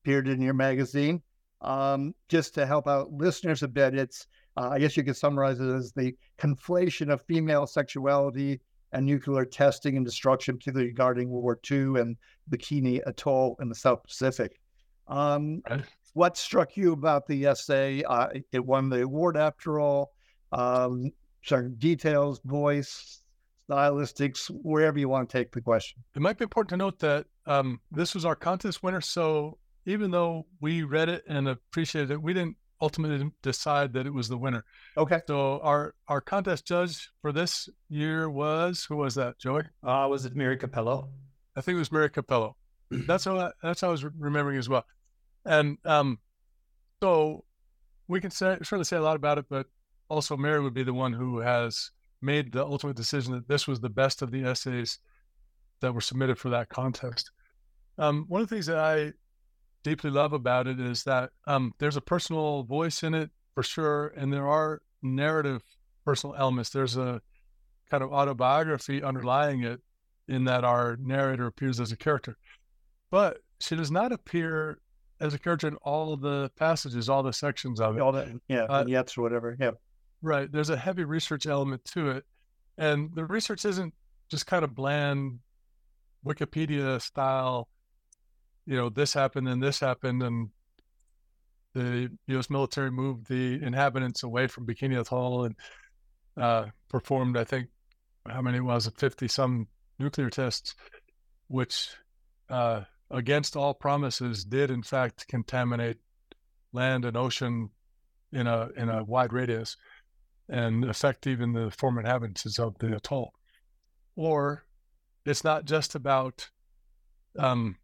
appeared 0.09 0.27
in 0.27 0.41
your 0.41 0.55
magazine. 0.55 1.21
Um, 1.61 2.15
just 2.29 2.55
to 2.55 2.65
help 2.65 2.87
out 2.87 3.11
listeners 3.11 3.61
a 3.61 3.67
bit, 3.67 3.93
it's 3.93 4.25
uh, 4.57 4.69
I 4.69 4.79
guess 4.79 4.97
you 4.97 5.03
could 5.03 5.15
summarize 5.15 5.59
it 5.59 5.69
as 5.69 5.91
the 5.93 6.15
conflation 6.39 7.13
of 7.13 7.21
female 7.27 7.67
sexuality 7.67 8.59
and 8.91 9.05
nuclear 9.05 9.45
testing 9.45 9.97
and 9.97 10.05
destruction, 10.05 10.57
particularly 10.57 10.87
regarding 10.87 11.29
World 11.29 11.43
War 11.43 11.59
II 11.69 12.01
and 12.01 12.17
Bikini 12.49 13.01
Atoll 13.05 13.55
in 13.61 13.69
the 13.69 13.75
South 13.75 14.01
Pacific. 14.03 14.59
Um, 15.07 15.61
Right. 15.69 15.85
What 16.13 16.37
struck 16.37 16.75
you 16.75 16.93
about 16.93 17.27
the 17.27 17.45
essay? 17.45 18.03
Uh, 18.03 18.29
it- 18.51 18.65
won 18.65 18.89
the 18.89 19.03
award 19.03 19.37
after 19.37 19.79
all. 19.79 20.11
Um, 20.51 21.11
certain 21.43 21.75
details, 21.75 22.41
voice, 22.43 23.21
stylistics, 23.69 24.47
wherever 24.63 24.97
you 24.97 25.07
want 25.07 25.29
to 25.29 25.37
take 25.37 25.51
the 25.51 25.61
question. 25.61 26.01
It 26.15 26.21
might 26.23 26.39
be 26.39 26.43
important 26.43 26.69
to 26.69 26.77
note 26.77 26.97
that 26.99 27.27
um, 27.45 27.79
this 27.91 28.15
was 28.15 28.25
our 28.25 28.35
contest 28.35 28.81
winner. 28.81 29.01
So 29.01 29.58
even 29.86 30.12
though 30.12 30.45
we 30.62 30.83
read 30.83 31.09
it 31.09 31.24
and 31.27 31.48
appreciated 31.48 32.12
it, 32.12 32.21
we 32.21 32.33
didn't 32.33 32.57
ultimately 32.81 33.29
decide 33.41 33.93
that 33.93 34.05
it 34.05 34.13
was 34.13 34.29
the 34.29 34.38
winner. 34.38 34.63
Okay. 34.98 35.21
So 35.27 35.59
our 35.62 35.95
our 36.07 36.21
contest 36.21 36.65
judge 36.65 37.09
for 37.21 37.31
this 37.31 37.69
year 37.89 38.29
was 38.29 38.86
who 38.88 38.98
was 38.98 39.15
that, 39.15 39.38
Joey? 39.39 39.63
Uh, 39.83 40.07
was 40.09 40.25
it 40.25 40.36
Mary 40.36 40.57
Cappello? 40.57 41.09
I 41.55 41.62
think 41.62 41.75
it 41.75 41.79
was 41.79 41.91
Mary 41.91 42.09
Cappello. 42.09 42.55
That's 42.91 43.25
how 43.25 43.38
I, 43.38 43.51
that's 43.62 43.81
how 43.81 43.89
I 43.89 43.91
was 43.91 44.03
remembering 44.03 44.57
as 44.57 44.67
well. 44.67 44.83
And 45.45 45.77
um, 45.86 46.19
so 47.03 47.43
we 48.07 48.19
can 48.19 48.31
say, 48.31 48.57
certainly 48.63 48.86
say 48.86 48.98
a 48.98 49.01
lot 49.01 49.15
about 49.15 49.38
it, 49.38 49.45
but 49.50 49.67
also 50.09 50.36
Mary 50.36 50.59
would 50.59 50.74
be 50.74 50.83
the 50.83 50.93
one 50.93 51.13
who 51.13 51.39
has 51.39 51.91
made 52.21 52.51
the 52.51 52.65
ultimate 52.65 52.95
decision 52.95 53.33
that 53.33 53.48
this 53.48 53.67
was 53.67 53.79
the 53.79 53.89
best 53.89 54.21
of 54.21 54.31
the 54.31 54.43
essays 54.43 55.00
that 55.81 55.93
were 55.93 56.01
submitted 56.01 56.38
for 56.38 56.50
that 56.50 56.69
contest. 56.69 57.31
Um, 57.98 58.25
one 58.27 58.41
of 58.41 58.50
the 58.50 58.55
things 58.55 58.65
that 58.65 58.79
I 58.79 59.13
deeply 59.83 60.09
love 60.09 60.33
about 60.33 60.67
it 60.67 60.79
is 60.79 61.03
that 61.03 61.31
um, 61.48 61.74
there's 61.79 61.98
a 61.98 62.01
personal 62.01 62.63
voice 62.63 63.03
in 63.03 63.13
it 63.13 63.29
for 63.53 63.63
sure, 63.63 64.07
and 64.15 64.31
there 64.31 64.48
are 64.48 64.81
narrative 65.01 65.63
personal 66.05 66.36
elements. 66.36 66.69
There's 66.69 66.98
a 66.98 67.21
kind 67.89 68.03
of 68.03 68.12
autobiography 68.12 69.01
underlying 69.01 69.63
it 69.63 69.81
in 70.27 70.43
that 70.45 70.63
our 70.63 70.98
narrator 71.01 71.48
appears 71.48 71.79
as 71.79 71.91
a 71.91 71.98
character, 71.98 72.38
but 73.09 73.39
she 73.59 73.75
does 73.75 73.91
not 73.91 74.12
appear 74.12 74.79
as 75.19 75.33
a 75.33 75.39
character 75.39 75.67
in 75.67 75.75
all 75.77 76.13
of 76.13 76.21
the 76.21 76.50
passages, 76.55 77.09
all 77.09 77.24
the 77.24 77.33
sections 77.33 77.81
of 77.81 77.98
it. 77.98 78.01
All 78.01 78.12
that, 78.13 78.29
yeah, 78.48 78.63
Uh, 78.63 78.83
vignettes 78.83 79.17
or 79.17 79.21
whatever. 79.21 79.57
Yeah. 79.59 79.71
Right. 80.21 80.51
There's 80.51 80.69
a 80.69 80.77
heavy 80.77 81.03
research 81.03 81.45
element 81.45 81.83
to 81.86 82.12
it. 82.12 82.25
And 82.77 83.13
the 83.13 83.25
research 83.25 83.65
isn't 83.65 83.93
just 84.29 84.48
kind 84.48 84.63
of 84.63 84.75
bland 84.75 85.39
Wikipedia 86.25 87.01
style, 87.01 87.67
you 88.69 88.75
know, 88.75 88.88
this 88.88 89.13
happened 89.13 89.49
and 89.49 89.63
this 89.63 89.79
happened 89.79 90.21
and 90.21 90.49
the 91.73 92.11
US 92.27 92.51
military 92.51 92.91
moved 92.91 93.27
the 93.27 93.59
inhabitants 93.63 94.21
away 94.21 94.45
from 94.45 94.67
Bikini 94.67 94.99
Atoll 94.99 95.45
and 95.45 95.55
uh, 96.38 96.65
performed, 96.88 97.35
I 97.35 97.45
think, 97.45 97.69
how 98.27 98.43
many 98.43 98.59
was 98.59 98.85
it, 98.85 98.93
50 98.99 99.27
some 99.27 99.67
nuclear 99.97 100.29
tests, 100.29 100.75
which 101.47 101.89
uh, 102.51 102.81
against 103.09 103.55
all 103.55 103.73
promises 103.73 104.45
did 104.45 104.69
in 104.69 104.83
fact 104.83 105.27
contaminate 105.27 105.97
land 106.71 107.05
and 107.05 107.17
ocean 107.17 107.71
in 108.31 108.45
a 108.45 108.69
in 108.77 108.88
a 108.88 109.03
wide 109.03 109.33
radius 109.33 109.77
and 110.47 110.85
affect 110.85 111.25
even 111.25 111.53
the 111.53 111.71
former 111.71 112.01
inhabitants 112.01 112.59
of 112.59 112.77
the 112.77 112.95
atoll. 112.95 113.33
Or 114.15 114.63
it's 115.25 115.43
not 115.43 115.65
just 115.65 115.95
about 115.95 116.47
um, 117.39 117.75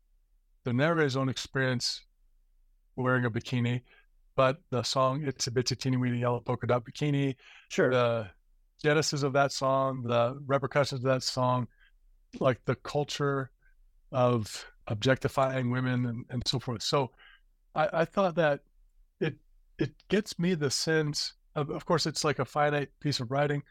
the 0.65 0.73
narrator's 0.73 1.15
own 1.15 1.29
experience 1.29 2.01
wearing 2.97 3.23
a 3.23 3.31
bikini, 3.31 3.81
but 4.35 4.61
the 4.71 4.83
song 4.83 5.21
"Itsy 5.21 5.49
Bitsy 5.49 5.77
Teeny 5.77 5.95
Weeny 5.97 6.19
Yellow 6.19 6.41
Polka 6.41 6.67
Dot 6.67 6.83
Bikini," 6.83 7.35
Sure. 7.69 7.89
the 7.89 8.27
genesis 8.83 9.23
of 9.23 9.33
that 9.33 9.51
song, 9.51 10.03
the 10.03 10.37
repercussions 10.45 10.99
of 10.99 11.11
that 11.11 11.23
song, 11.23 11.67
like 12.39 12.59
the 12.65 12.75
culture 12.75 13.51
of 14.11 14.65
objectifying 14.87 15.69
women 15.71 16.05
and, 16.05 16.25
and 16.29 16.43
so 16.47 16.59
forth. 16.59 16.81
So 16.81 17.11
I, 17.73 18.01
I 18.01 18.05
thought 18.05 18.35
that 18.35 18.61
it 19.19 19.35
it 19.77 19.93
gets 20.09 20.37
me 20.39 20.55
the 20.55 20.71
sense 20.71 21.33
of 21.55 21.69
of 21.69 21.85
course 21.85 22.05
it's 22.05 22.23
like 22.23 22.39
a 22.39 22.45
finite 22.45 22.89
piece 22.99 23.19
of 23.19 23.31
writing 23.31 23.63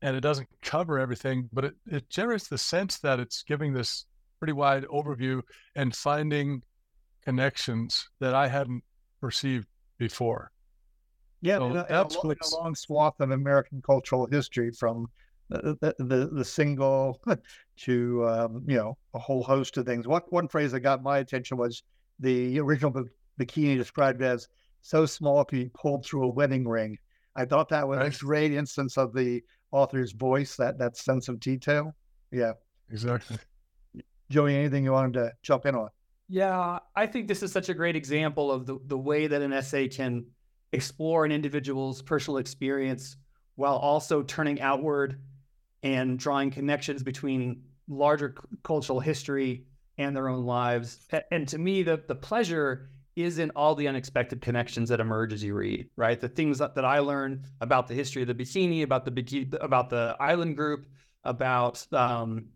and 0.00 0.16
it 0.16 0.20
doesn't 0.20 0.48
cover 0.62 0.98
everything, 0.98 1.48
but 1.52 1.64
it, 1.64 1.74
it 1.86 2.10
generates 2.10 2.48
the 2.48 2.58
sense 2.58 2.98
that 2.98 3.20
it's 3.20 3.44
giving 3.44 3.72
this 3.72 4.04
pretty 4.42 4.52
wide 4.52 4.82
overview 4.86 5.40
and 5.76 5.94
finding 5.94 6.60
connections 7.24 8.08
that 8.18 8.34
I 8.34 8.48
hadn't 8.48 8.82
perceived 9.20 9.68
before. 9.98 10.50
Yeah, 11.42 11.58
So 11.58 11.62
a, 11.62 11.66
and 11.68 11.76
a 11.76 11.86
that's 11.88 12.16
lo- 12.24 12.32
a 12.32 12.56
long 12.60 12.74
swath 12.74 13.20
of 13.20 13.30
American 13.30 13.80
cultural 13.82 14.26
history 14.26 14.72
from 14.72 15.06
the 15.48 15.94
the, 16.00 16.28
the, 16.32 16.44
single 16.44 17.20
to 17.76 18.26
um, 18.28 18.64
you 18.66 18.76
know 18.76 18.98
a 19.14 19.20
whole 19.20 19.44
host 19.44 19.76
of 19.76 19.86
things. 19.86 20.08
One 20.08 20.22
one 20.30 20.48
phrase 20.48 20.72
that 20.72 20.80
got 20.80 21.04
my 21.04 21.18
attention 21.18 21.56
was 21.56 21.84
the 22.18 22.58
original 22.58 23.04
bikini 23.38 23.76
described 23.76 24.22
as 24.22 24.48
so 24.80 25.06
small 25.06 25.40
it 25.42 25.48
could 25.48 25.58
be 25.60 25.70
pulled 25.72 26.04
through 26.04 26.24
a 26.24 26.28
wedding 26.28 26.66
ring. 26.66 26.98
I 27.36 27.44
thought 27.44 27.68
that 27.68 27.86
was 27.86 27.98
Right. 27.98 28.16
a 28.16 28.18
great 28.18 28.52
instance 28.52 28.98
of 28.98 29.14
the 29.14 29.40
author's 29.70 30.10
voice, 30.10 30.56
that 30.56 30.78
that 30.78 30.96
sense 30.96 31.28
of 31.28 31.38
detail. 31.38 31.94
Yeah, 32.32 32.54
Exactly. 32.90 33.38
Joey, 34.32 34.56
anything 34.56 34.82
you 34.82 34.92
wanted 34.92 35.12
to 35.14 35.32
jump 35.42 35.66
in 35.66 35.74
on? 35.74 35.90
Yeah, 36.28 36.78
I 36.96 37.06
think 37.06 37.28
this 37.28 37.42
is 37.42 37.52
such 37.52 37.68
a 37.68 37.74
great 37.74 37.94
example 37.94 38.50
of 38.50 38.64
the, 38.64 38.78
the 38.86 38.96
way 38.96 39.26
that 39.26 39.42
an 39.42 39.52
essay 39.52 39.88
can 39.88 40.24
explore 40.72 41.26
an 41.26 41.32
individual's 41.32 42.00
personal 42.00 42.38
experience 42.38 43.16
while 43.56 43.76
also 43.76 44.22
turning 44.22 44.58
outward 44.60 45.20
and 45.82 46.18
drawing 46.18 46.50
connections 46.50 47.02
between 47.02 47.62
larger 47.86 48.34
cultural 48.62 49.00
history 49.00 49.66
and 49.98 50.16
their 50.16 50.30
own 50.30 50.46
lives. 50.46 51.06
And 51.30 51.46
to 51.48 51.58
me, 51.58 51.82
the, 51.82 52.02
the 52.08 52.14
pleasure 52.14 52.88
is 53.14 53.38
in 53.38 53.50
all 53.50 53.74
the 53.74 53.88
unexpected 53.88 54.40
connections 54.40 54.88
that 54.88 55.00
emerge 55.00 55.34
as 55.34 55.44
you 55.44 55.54
read, 55.54 55.90
right? 55.96 56.18
The 56.18 56.30
things 56.30 56.58
that, 56.58 56.74
that 56.76 56.86
I 56.86 57.00
learned 57.00 57.44
about 57.60 57.88
the 57.88 57.94
history 57.94 58.22
of 58.22 58.28
the 58.28 58.34
bikini, 58.34 58.82
about 58.82 59.04
the 59.04 59.58
about 59.60 59.90
the 59.90 60.16
island 60.18 60.56
group, 60.56 60.86
about 61.24 61.86
um, 61.92 62.46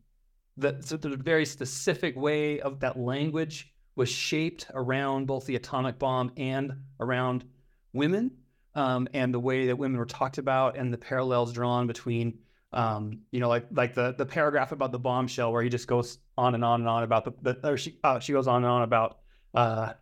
the, 0.57 0.79
so 0.81 0.97
the 0.97 1.17
very 1.17 1.45
specific 1.45 2.17
way 2.17 2.61
of 2.61 2.81
that 2.81 2.99
language 2.99 3.73
was 3.95 4.09
shaped 4.09 4.67
around 4.75 5.27
both 5.27 5.47
the 5.47 5.57
atomic 5.57 5.99
bomb 5.99 6.33
and 6.37 6.73
around 7.01 7.45
women, 7.93 8.31
um, 8.75 9.09
and 9.15 9.33
the 9.33 9.41
way 9.41 9.67
that 9.67 9.77
women 9.77 9.99
were 9.99 10.07
talked 10.07 10.39
about, 10.39 10.77
and 10.77 10.93
the 10.93 10.99
parallels 10.99 11.53
drawn 11.53 11.87
between, 11.87 12.39
um, 12.73 13.21
you 13.31 13.41
know, 13.41 13.49
like 13.49 13.67
like 13.73 13.95
the 13.95 14.15
the 14.17 14.27
paragraph 14.27 14.73
about 14.73 14.93
the 14.93 14.99
bombshell 14.99 15.51
where 15.53 15.63
he 15.63 15.71
just 15.71 15.89
goes 15.89 16.19
on 16.37 16.55
and 16.55 16.65
on 16.65 16.81
and 16.81 16.89
on 16.89 17.03
about 17.03 17.25
the, 17.25 17.33
the 17.53 17.69
or 17.71 17.77
she 17.79 17.99
uh, 18.05 18.19
she 18.19 18.33
goes 18.33 18.47
on 18.47 18.57
and 18.57 18.67
on 18.67 18.83
about 18.83 19.19
uh, 19.55 19.93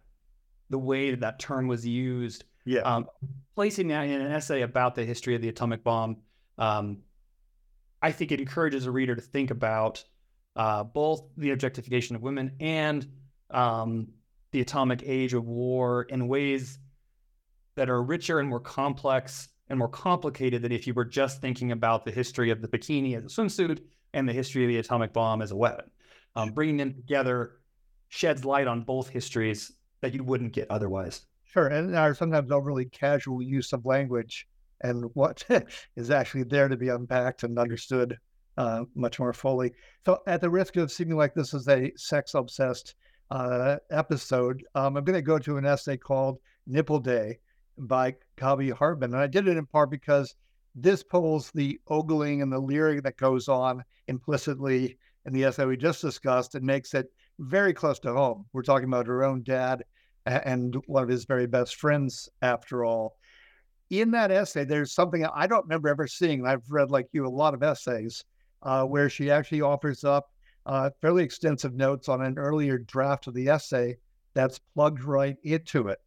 the 0.71 0.79
way 0.79 1.11
that 1.11 1.21
that 1.21 1.39
term 1.39 1.69
was 1.69 1.87
used 1.87 2.45
Yeah, 2.65 2.81
um, 2.81 3.07
placing 3.55 3.89
that 3.89 4.03
in 4.03 4.21
an 4.21 4.33
essay 4.33 4.63
about 4.63 4.97
the 4.97 5.05
history 5.05 5.37
of 5.37 5.43
the 5.43 5.49
atomic 5.49 5.85
bomb, 5.85 6.17
um, 6.59 6.99
I 8.03 8.11
think 8.11 8.33
it 8.33 8.41
encourages 8.41 8.87
a 8.87 8.91
reader 8.91 9.15
to 9.15 9.23
think 9.23 9.53
about 9.53 10.05
uh, 10.57 10.85
both 10.85 11.23
the 11.37 11.51
objectification 11.51 12.17
of 12.17 12.23
women 12.23 12.53
and 12.61 13.07
um, 13.51 14.09
the 14.53 14.61
atomic 14.61 15.03
age 15.05 15.35
of 15.35 15.45
war 15.47 16.05
in 16.05 16.29
ways 16.29 16.79
that 17.77 17.91
are 17.91 18.03
richer 18.03 18.39
and 18.39 18.49
more 18.49 18.61
complex 18.61 19.49
and 19.69 19.79
more 19.79 19.89
complicated 19.89 20.63
than 20.63 20.73
if 20.73 20.87
you 20.87 20.95
were 20.95 21.05
just 21.05 21.41
thinking 21.41 21.73
about 21.73 22.05
the 22.05 22.11
history 22.11 22.51
of 22.51 22.61
the 22.61 22.69
bikini 22.69 23.17
as 23.17 23.25
a 23.25 23.29
swimsuit 23.29 23.81
and 24.13 24.29
the 24.29 24.33
history 24.33 24.65
of 24.65 24.69
the 24.69 24.79
atomic 24.79 25.13
bomb 25.13 25.43
as 25.43 25.51
a 25.51 25.57
weapon. 25.57 25.91
Um, 26.37 26.51
bringing 26.51 26.77
them 26.77 26.95
together 26.95 27.57
sheds 28.09 28.45
light 28.45 28.67
on 28.67 28.83
both 28.83 29.09
histories 29.09 29.73
that 30.03 30.15
you 30.15 30.23
wouldn't 30.23 30.53
get 30.53 30.71
otherwise. 30.71 31.27
Sure, 31.45 31.69
and 31.69 31.97
our 31.97 32.15
sometimes 32.15 32.51
overly 32.51 32.85
casual 32.87 33.41
use 33.41 33.73
of 33.73 33.87
language 33.87 34.47
and 34.83 35.11
what 35.15 35.45
is 35.97 36.11
actually 36.11 36.43
there 36.45 36.69
to 36.69 36.77
be 36.77 36.89
unpacked 36.89 37.43
and 37.43 37.59
understood 37.59 38.19
uh, 38.57 38.85
much 38.95 39.19
more 39.19 39.33
fully. 39.33 39.73
So, 40.05 40.21
at 40.27 40.41
the 40.41 40.51
risk 40.51 40.77
of 40.77 40.93
seeming 40.93 41.17
like 41.17 41.35
this 41.35 41.55
is 41.55 41.69
a 41.69 41.93
sex 41.97 42.35
obsessed 42.35 42.95
uh, 43.31 43.77
episode, 43.91 44.65
um, 44.75 44.97
I'm 44.97 45.05
going 45.05 45.15
to 45.15 45.23
go 45.23 45.39
to 45.39 45.57
an 45.57 45.67
essay 45.67 45.97
called 45.97 46.39
Nipple 46.67 47.01
Day 47.01 47.39
by 47.79 48.15
Kabi 48.37 48.73
Hartman. 48.73 49.13
And 49.13 49.23
I 49.23 49.27
did 49.27 49.49
it 49.49 49.57
in 49.57 49.67
part 49.67 49.91
because 49.91 50.35
this 50.75 51.03
pulls 51.03 51.51
the 51.53 51.79
ogling 51.89 52.43
and 52.43 52.53
the 52.53 52.59
leering 52.59 53.03
that 53.03 53.17
goes 53.17 53.49
on 53.49 53.85
implicitly 54.09 54.99
in 55.25 55.33
the 55.33 55.45
essay 55.45 55.65
we 55.65 55.77
just 55.77 56.03
discussed 56.03 56.55
and 56.55 56.65
makes 56.65 56.95
it 56.95 57.07
very 57.39 57.73
close 57.73 57.99
to 58.01 58.13
home. 58.13 58.47
We're 58.53 58.63
talking 58.63 58.89
about 58.89 59.07
her 59.07 59.25
own 59.25 59.43
dad 59.43 59.83
and 60.27 60.75
one 60.87 61.03
of 61.03 61.09
his 61.09 61.25
very 61.25 61.47
best 61.47 61.77
friends, 61.77 62.29
after 62.43 62.85
all. 62.85 63.17
In 63.91 64.11
that 64.13 64.31
essay, 64.31 64.65
there's 64.65 64.95
something 64.95 65.25
I 65.27 65.47
don't 65.47 65.65
remember 65.65 65.89
ever 65.89 66.07
seeing. 66.07 66.47
I've 66.47 66.69
read, 66.71 66.91
like 66.91 67.09
you, 67.13 67.27
a 67.27 67.29
lot 67.29 67.55
of 67.55 67.63
essays 67.63 68.25
uh, 68.65 68.85
where 68.85 69.09
she 69.09 69.31
actually 69.31 69.61
offers 69.61 70.05
up 70.05 70.31
uh, 70.67 70.91
fairly 71.01 71.23
extensive 71.23 71.75
notes 71.75 72.09
on 72.09 72.23
an 72.23 72.39
earlier 72.39 72.79
draft 72.79 73.27
of 73.27 73.35
the 73.35 73.49
essay 73.49 73.97
that's 74.35 74.59
plugged 74.75 75.05
right 75.05 75.37
into 75.45 75.89
it. 75.89 75.99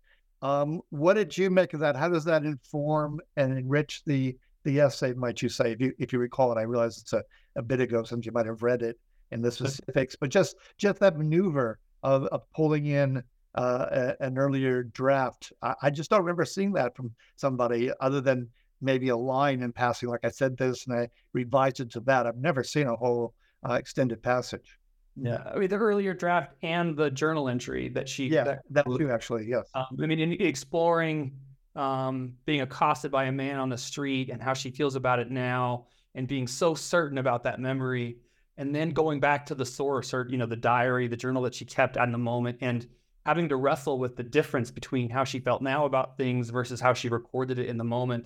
Um, 0.42 0.82
what 0.90 1.14
did 1.14 1.36
you 1.38 1.50
make 1.50 1.74
of 1.74 1.80
that? 1.80 1.96
How 1.96 2.10
does 2.10 2.26
that 2.26 2.44
inform 2.44 3.20
and 3.38 3.58
enrich 3.58 4.04
the 4.06 4.38
the 4.64 4.80
essay? 4.80 5.14
Might 5.14 5.42
you 5.42 5.50
say, 5.50 5.72
if 5.72 5.80
you 5.80 5.94
if 5.98 6.12
you 6.14 6.20
recall 6.20 6.52
it? 6.52 6.60
I 6.60 6.64
realize 6.64 6.98
it's 7.00 7.14
a, 7.14 7.24
a 7.56 7.62
bit 7.62 7.80
ago 7.80 8.04
since 8.04 8.26
you 8.26 8.32
might 8.32 8.46
have 8.46 8.62
read 8.62 8.82
it 8.82 9.00
in 9.32 9.42
the 9.42 9.52
specifics, 9.52 10.16
but 10.16 10.30
just 10.30 10.56
just 10.78 11.00
that 11.00 11.18
maneuver 11.18 11.80
of, 12.04 12.26
of 12.26 12.42
pulling 12.56 12.86
in 12.86 13.24
uh, 13.56 13.86
a, 13.92 14.24
an 14.24 14.38
earlier 14.38 14.84
draft. 14.84 15.52
I, 15.62 15.74
I 15.84 15.90
just 15.90 16.10
don't 16.10 16.22
remember 16.22 16.46
seeing 16.46 16.74
that 16.74 16.96
from 16.96 17.14
somebody 17.36 17.92
other 18.00 18.22
than 18.22 18.50
maybe 18.82 19.10
a 19.10 19.18
line 19.18 19.62
in 19.62 19.72
passing, 19.72 20.10
like 20.10 20.24
I 20.24 20.30
said 20.30 20.58
this 20.58 20.86
and 20.88 20.98
I 20.98 21.10
revised 21.34 21.80
it 21.80 21.92
to 21.92 22.00
that. 22.02 22.28
I've 22.28 22.38
never 22.38 22.64
seen 22.64 22.88
a 22.88 22.96
whole 22.96 23.34
uh, 23.68 23.74
extended 23.74 24.22
passage. 24.22 24.78
Yeah, 25.20 25.44
I 25.54 25.58
mean 25.58 25.70
the 25.70 25.78
earlier 25.78 26.14
draft 26.14 26.54
and 26.62 26.96
the 26.96 27.10
journal 27.10 27.50
entry 27.50 27.90
that 27.90 28.08
she 28.08 28.28
Yeah, 28.28 28.44
that, 28.44 28.60
that 28.70 28.86
too, 28.86 29.10
actually. 29.10 29.48
Yes. 29.48 29.68
um, 29.74 29.86
I 30.02 30.06
mean 30.06 30.20
in 30.20 30.34
exploring 30.34 31.34
um, 31.76 32.34
being 32.46 32.62
accosted 32.62 33.12
by 33.12 33.26
a 33.26 33.32
man 33.32 33.60
on 33.60 33.70
the 33.70 33.78
street 33.78 34.30
and 34.30 34.42
how 34.42 34.54
she 34.54 34.72
feels 34.72 34.96
about 34.96 35.20
it 35.20 35.32
now, 35.32 35.88
and 36.16 36.28
being 36.28 36.48
so 36.48 36.76
certain 36.76 37.18
about 37.18 37.44
that 37.44 37.60
memory, 37.60 38.18
and 38.58 38.74
then 38.76 38.90
going 38.92 39.20
back 39.20 39.46
to 39.48 39.56
the 39.56 39.66
source 39.66 40.14
or 40.14 40.28
you 40.30 40.38
know 40.38 40.46
the 40.46 40.56
diary, 40.56 41.08
the 41.08 41.18
journal 41.18 41.42
that 41.44 41.56
she 41.56 41.66
kept 41.66 41.98
at 41.98 42.12
the 42.12 42.18
moment, 42.18 42.60
and 42.62 42.88
having 43.26 43.50
to 43.50 43.58
wrestle 43.58 44.00
with 44.00 44.16
the 44.16 44.24
difference 44.24 44.72
between 44.72 45.10
how 45.10 45.24
she 45.24 45.40
felt 45.40 45.62
now 45.62 45.86
about 45.86 46.16
things 46.16 46.50
versus 46.50 46.80
how 46.80 46.94
she 46.94 47.10
recorded 47.10 47.60
it 47.60 47.68
in 47.68 47.78
the 47.78 47.84
moment. 47.84 48.26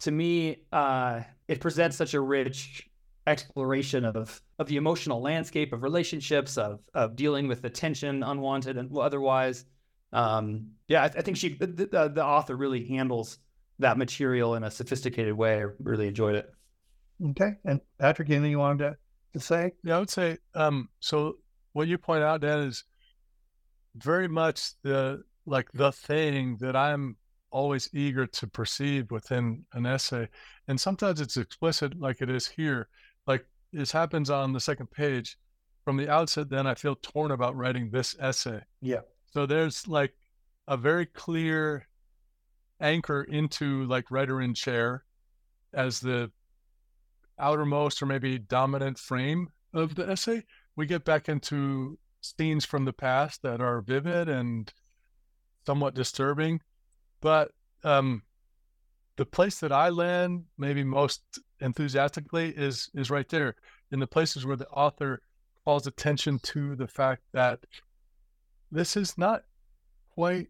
To 0.00 0.10
me, 0.10 0.64
uh, 0.72 1.22
it 1.48 1.60
presents 1.60 1.96
such 1.96 2.14
a 2.14 2.20
rich 2.20 2.88
exploration 3.26 4.04
of 4.04 4.40
of 4.58 4.66
the 4.66 4.76
emotional 4.76 5.20
landscape 5.20 5.72
of 5.72 5.82
relationships, 5.82 6.58
of 6.58 6.80
of 6.94 7.16
dealing 7.16 7.48
with 7.48 7.62
the 7.62 7.70
tension, 7.70 8.22
unwanted 8.22 8.76
and 8.76 8.96
otherwise. 8.96 9.64
Um, 10.12 10.72
yeah, 10.88 11.02
I, 11.02 11.06
I, 11.06 11.22
think 11.22 11.36
she 11.36 11.54
the, 11.54 11.66
the, 11.66 12.10
the 12.14 12.24
author 12.24 12.56
really 12.56 12.84
handles 12.86 13.38
that 13.78 13.96
material 13.96 14.56
in 14.56 14.64
a 14.64 14.70
sophisticated 14.70 15.34
way. 15.34 15.60
I 15.60 15.66
really 15.78 16.08
enjoyed 16.08 16.34
it. 16.34 16.50
Okay, 17.30 17.52
and 17.64 17.80
Patrick, 17.98 18.30
anything 18.30 18.50
you 18.50 18.58
wanted 18.58 18.90
to, 18.90 18.96
to 19.34 19.40
say? 19.40 19.72
Yeah, 19.84 19.96
I 19.96 19.98
would 20.00 20.10
say 20.10 20.38
um, 20.54 20.88
so. 21.00 21.36
What 21.72 21.86
you 21.86 21.98
point 21.98 22.24
out, 22.24 22.40
Dan, 22.40 22.66
is 22.66 22.82
very 23.94 24.26
much 24.26 24.72
the 24.82 25.22
like 25.46 25.70
the 25.72 25.92
thing 25.92 26.56
that 26.60 26.74
I'm 26.74 27.16
always 27.50 27.88
eager 27.92 28.26
to 28.26 28.46
perceive 28.46 29.10
within 29.10 29.64
an 29.72 29.86
essay. 29.86 30.28
And 30.68 30.80
sometimes 30.80 31.20
it's 31.20 31.36
explicit, 31.36 31.98
like 31.98 32.20
it 32.20 32.30
is 32.30 32.46
here. 32.46 32.88
Like 33.26 33.44
this 33.72 33.92
happens 33.92 34.30
on 34.30 34.52
the 34.52 34.60
second 34.60 34.90
page. 34.90 35.36
From 35.84 35.96
the 35.96 36.10
outset, 36.10 36.50
then 36.50 36.66
I 36.66 36.74
feel 36.74 36.94
torn 36.96 37.30
about 37.30 37.56
writing 37.56 37.90
this 37.90 38.14
essay. 38.20 38.60
Yeah. 38.82 39.00
So 39.32 39.46
there's 39.46 39.88
like 39.88 40.12
a 40.68 40.76
very 40.76 41.06
clear 41.06 41.86
anchor 42.80 43.22
into 43.22 43.84
like 43.86 44.10
writer 44.10 44.42
in 44.42 44.54
chair 44.54 45.04
as 45.72 46.00
the 46.00 46.30
outermost 47.38 48.02
or 48.02 48.06
maybe 48.06 48.38
dominant 48.38 48.98
frame 48.98 49.48
of 49.72 49.94
the 49.94 50.08
essay. 50.08 50.44
We 50.76 50.86
get 50.86 51.04
back 51.04 51.28
into 51.28 51.98
scenes 52.20 52.64
from 52.64 52.84
the 52.84 52.92
past 52.92 53.42
that 53.42 53.60
are 53.60 53.80
vivid 53.80 54.28
and 54.28 54.72
somewhat 55.66 55.94
disturbing 55.94 56.60
but 57.20 57.50
um, 57.84 58.22
the 59.16 59.26
place 59.26 59.60
that 59.60 59.72
I 59.72 59.90
land 59.90 60.44
maybe 60.56 60.84
most 60.84 61.22
enthusiastically 61.60 62.50
is 62.50 62.90
is 62.94 63.10
right 63.10 63.28
there 63.28 63.54
in 63.92 64.00
the 64.00 64.06
places 64.06 64.46
where 64.46 64.56
the 64.56 64.68
author 64.68 65.20
calls 65.64 65.86
attention 65.86 66.38
to 66.42 66.74
the 66.74 66.88
fact 66.88 67.22
that 67.32 67.60
this 68.70 68.96
is 68.96 69.18
not 69.18 69.42
quite 70.14 70.48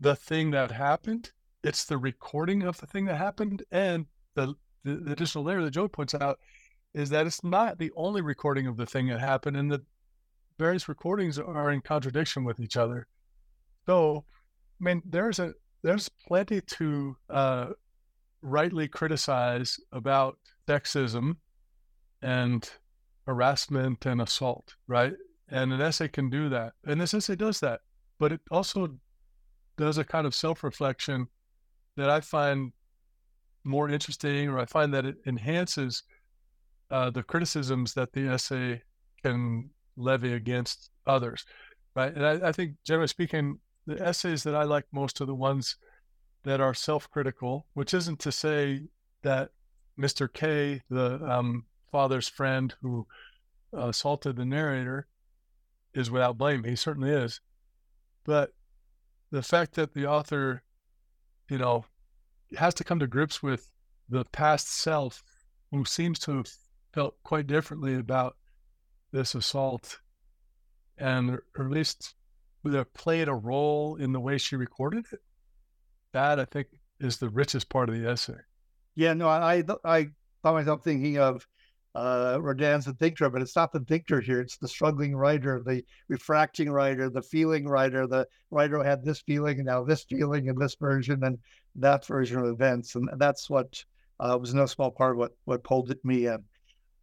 the 0.00 0.16
thing 0.16 0.50
that 0.52 0.70
happened. 0.70 1.32
It's 1.62 1.84
the 1.84 1.98
recording 1.98 2.62
of 2.62 2.78
the 2.78 2.86
thing 2.86 3.06
that 3.06 3.16
happened, 3.16 3.62
and 3.70 4.06
the, 4.34 4.54
the, 4.84 4.96
the 4.96 5.12
additional 5.12 5.44
layer 5.44 5.62
that 5.62 5.70
Joe 5.70 5.88
points 5.88 6.14
out 6.14 6.38
is 6.92 7.10
that 7.10 7.26
it's 7.26 7.42
not 7.42 7.78
the 7.78 7.90
only 7.96 8.20
recording 8.20 8.66
of 8.66 8.76
the 8.76 8.86
thing 8.86 9.08
that 9.08 9.20
happened, 9.20 9.56
and 9.56 9.70
the 9.70 9.82
various 10.58 10.88
recordings 10.88 11.38
are 11.38 11.70
in 11.70 11.80
contradiction 11.80 12.44
with 12.44 12.60
each 12.60 12.76
other. 12.76 13.06
So, 13.86 14.24
I 14.80 14.84
mean, 14.84 15.02
there's 15.04 15.38
a 15.38 15.54
there's 15.84 16.08
plenty 16.08 16.62
to 16.62 17.14
uh, 17.28 17.66
rightly 18.40 18.88
criticize 18.88 19.78
about 19.92 20.38
sexism 20.66 21.36
and 22.22 22.70
harassment 23.26 24.06
and 24.06 24.22
assault, 24.22 24.74
right? 24.88 25.12
And 25.50 25.74
an 25.74 25.82
essay 25.82 26.08
can 26.08 26.30
do 26.30 26.48
that. 26.48 26.72
And 26.86 26.98
this 26.98 27.12
essay 27.12 27.36
does 27.36 27.60
that. 27.60 27.80
But 28.18 28.32
it 28.32 28.40
also 28.50 28.96
does 29.76 29.98
a 29.98 30.04
kind 30.04 30.26
of 30.26 30.34
self 30.34 30.64
reflection 30.64 31.28
that 31.96 32.08
I 32.08 32.20
find 32.22 32.72
more 33.62 33.90
interesting, 33.90 34.48
or 34.48 34.58
I 34.58 34.64
find 34.64 34.92
that 34.94 35.04
it 35.04 35.16
enhances 35.26 36.02
uh, 36.90 37.10
the 37.10 37.22
criticisms 37.22 37.92
that 37.92 38.10
the 38.14 38.28
essay 38.28 38.80
can 39.22 39.68
levy 39.96 40.32
against 40.32 40.90
others, 41.06 41.44
right? 41.94 42.14
And 42.14 42.24
I, 42.24 42.48
I 42.48 42.52
think, 42.52 42.72
generally 42.86 43.08
speaking, 43.08 43.58
the 43.86 44.00
essays 44.00 44.42
that 44.44 44.54
I 44.54 44.64
like 44.64 44.86
most 44.92 45.20
are 45.20 45.26
the 45.26 45.34
ones 45.34 45.76
that 46.44 46.60
are 46.60 46.74
self-critical, 46.74 47.66
which 47.74 47.94
isn't 47.94 48.20
to 48.20 48.32
say 48.32 48.82
that 49.22 49.50
Mr. 49.98 50.32
K, 50.32 50.82
the 50.90 51.22
um, 51.24 51.64
father's 51.90 52.28
friend 52.28 52.74
who 52.82 53.06
assaulted 53.72 54.36
the 54.36 54.44
narrator, 54.44 55.06
is 55.94 56.10
without 56.10 56.38
blame. 56.38 56.64
He 56.64 56.76
certainly 56.76 57.10
is. 57.10 57.40
But 58.24 58.52
the 59.30 59.42
fact 59.42 59.74
that 59.74 59.94
the 59.94 60.06
author, 60.06 60.62
you 61.48 61.58
know, 61.58 61.84
has 62.56 62.74
to 62.74 62.84
come 62.84 62.98
to 62.98 63.06
grips 63.06 63.42
with 63.42 63.70
the 64.08 64.24
past 64.26 64.68
self 64.68 65.22
who 65.70 65.84
seems 65.84 66.18
to 66.20 66.38
have 66.38 66.48
felt 66.92 67.16
quite 67.22 67.46
differently 67.46 67.94
about 67.94 68.36
this 69.12 69.34
assault 69.34 69.98
and 70.98 71.30
or 71.30 71.64
at 71.64 71.70
least 71.70 72.14
played 72.94 73.28
a 73.28 73.34
role 73.34 73.96
in 73.96 74.12
the 74.12 74.20
way 74.20 74.38
she 74.38 74.56
recorded 74.56 75.06
it. 75.12 75.20
That 76.12 76.38
I 76.38 76.44
think 76.44 76.68
is 77.00 77.18
the 77.18 77.28
richest 77.28 77.68
part 77.68 77.88
of 77.88 77.94
the 77.94 78.08
essay. 78.08 78.38
Yeah, 78.94 79.14
no, 79.14 79.28
I 79.28 79.64
I 79.84 80.08
found 80.42 80.56
myself 80.56 80.84
thinking 80.84 81.18
of 81.18 81.46
uh, 81.94 82.38
Rodin's 82.40 82.86
the 82.86 82.92
thinker, 82.94 83.30
but 83.30 83.42
it's 83.42 83.54
not 83.54 83.72
the 83.72 83.80
thinker 83.80 84.20
here. 84.20 84.40
It's 84.40 84.56
the 84.56 84.68
struggling 84.68 85.14
writer, 85.14 85.62
the 85.64 85.84
refracting 86.08 86.70
writer, 86.70 87.08
the 87.08 87.22
feeling 87.22 87.66
writer, 87.66 88.06
the 88.06 88.26
writer 88.50 88.78
who 88.78 88.82
had 88.82 89.04
this 89.04 89.20
feeling 89.20 89.58
and 89.58 89.66
now 89.66 89.84
this 89.84 90.04
feeling 90.04 90.46
in 90.46 90.58
this 90.58 90.74
version 90.74 91.22
and 91.22 91.38
that 91.76 92.04
version 92.06 92.38
of 92.38 92.46
events. 92.46 92.96
And 92.96 93.08
that's 93.16 93.48
what 93.48 93.84
uh, 94.18 94.36
was 94.40 94.54
no 94.54 94.66
small 94.66 94.90
part 94.90 95.12
of 95.12 95.18
what, 95.18 95.32
what 95.44 95.62
pulled 95.62 95.94
me 96.02 96.26
in. 96.26 96.42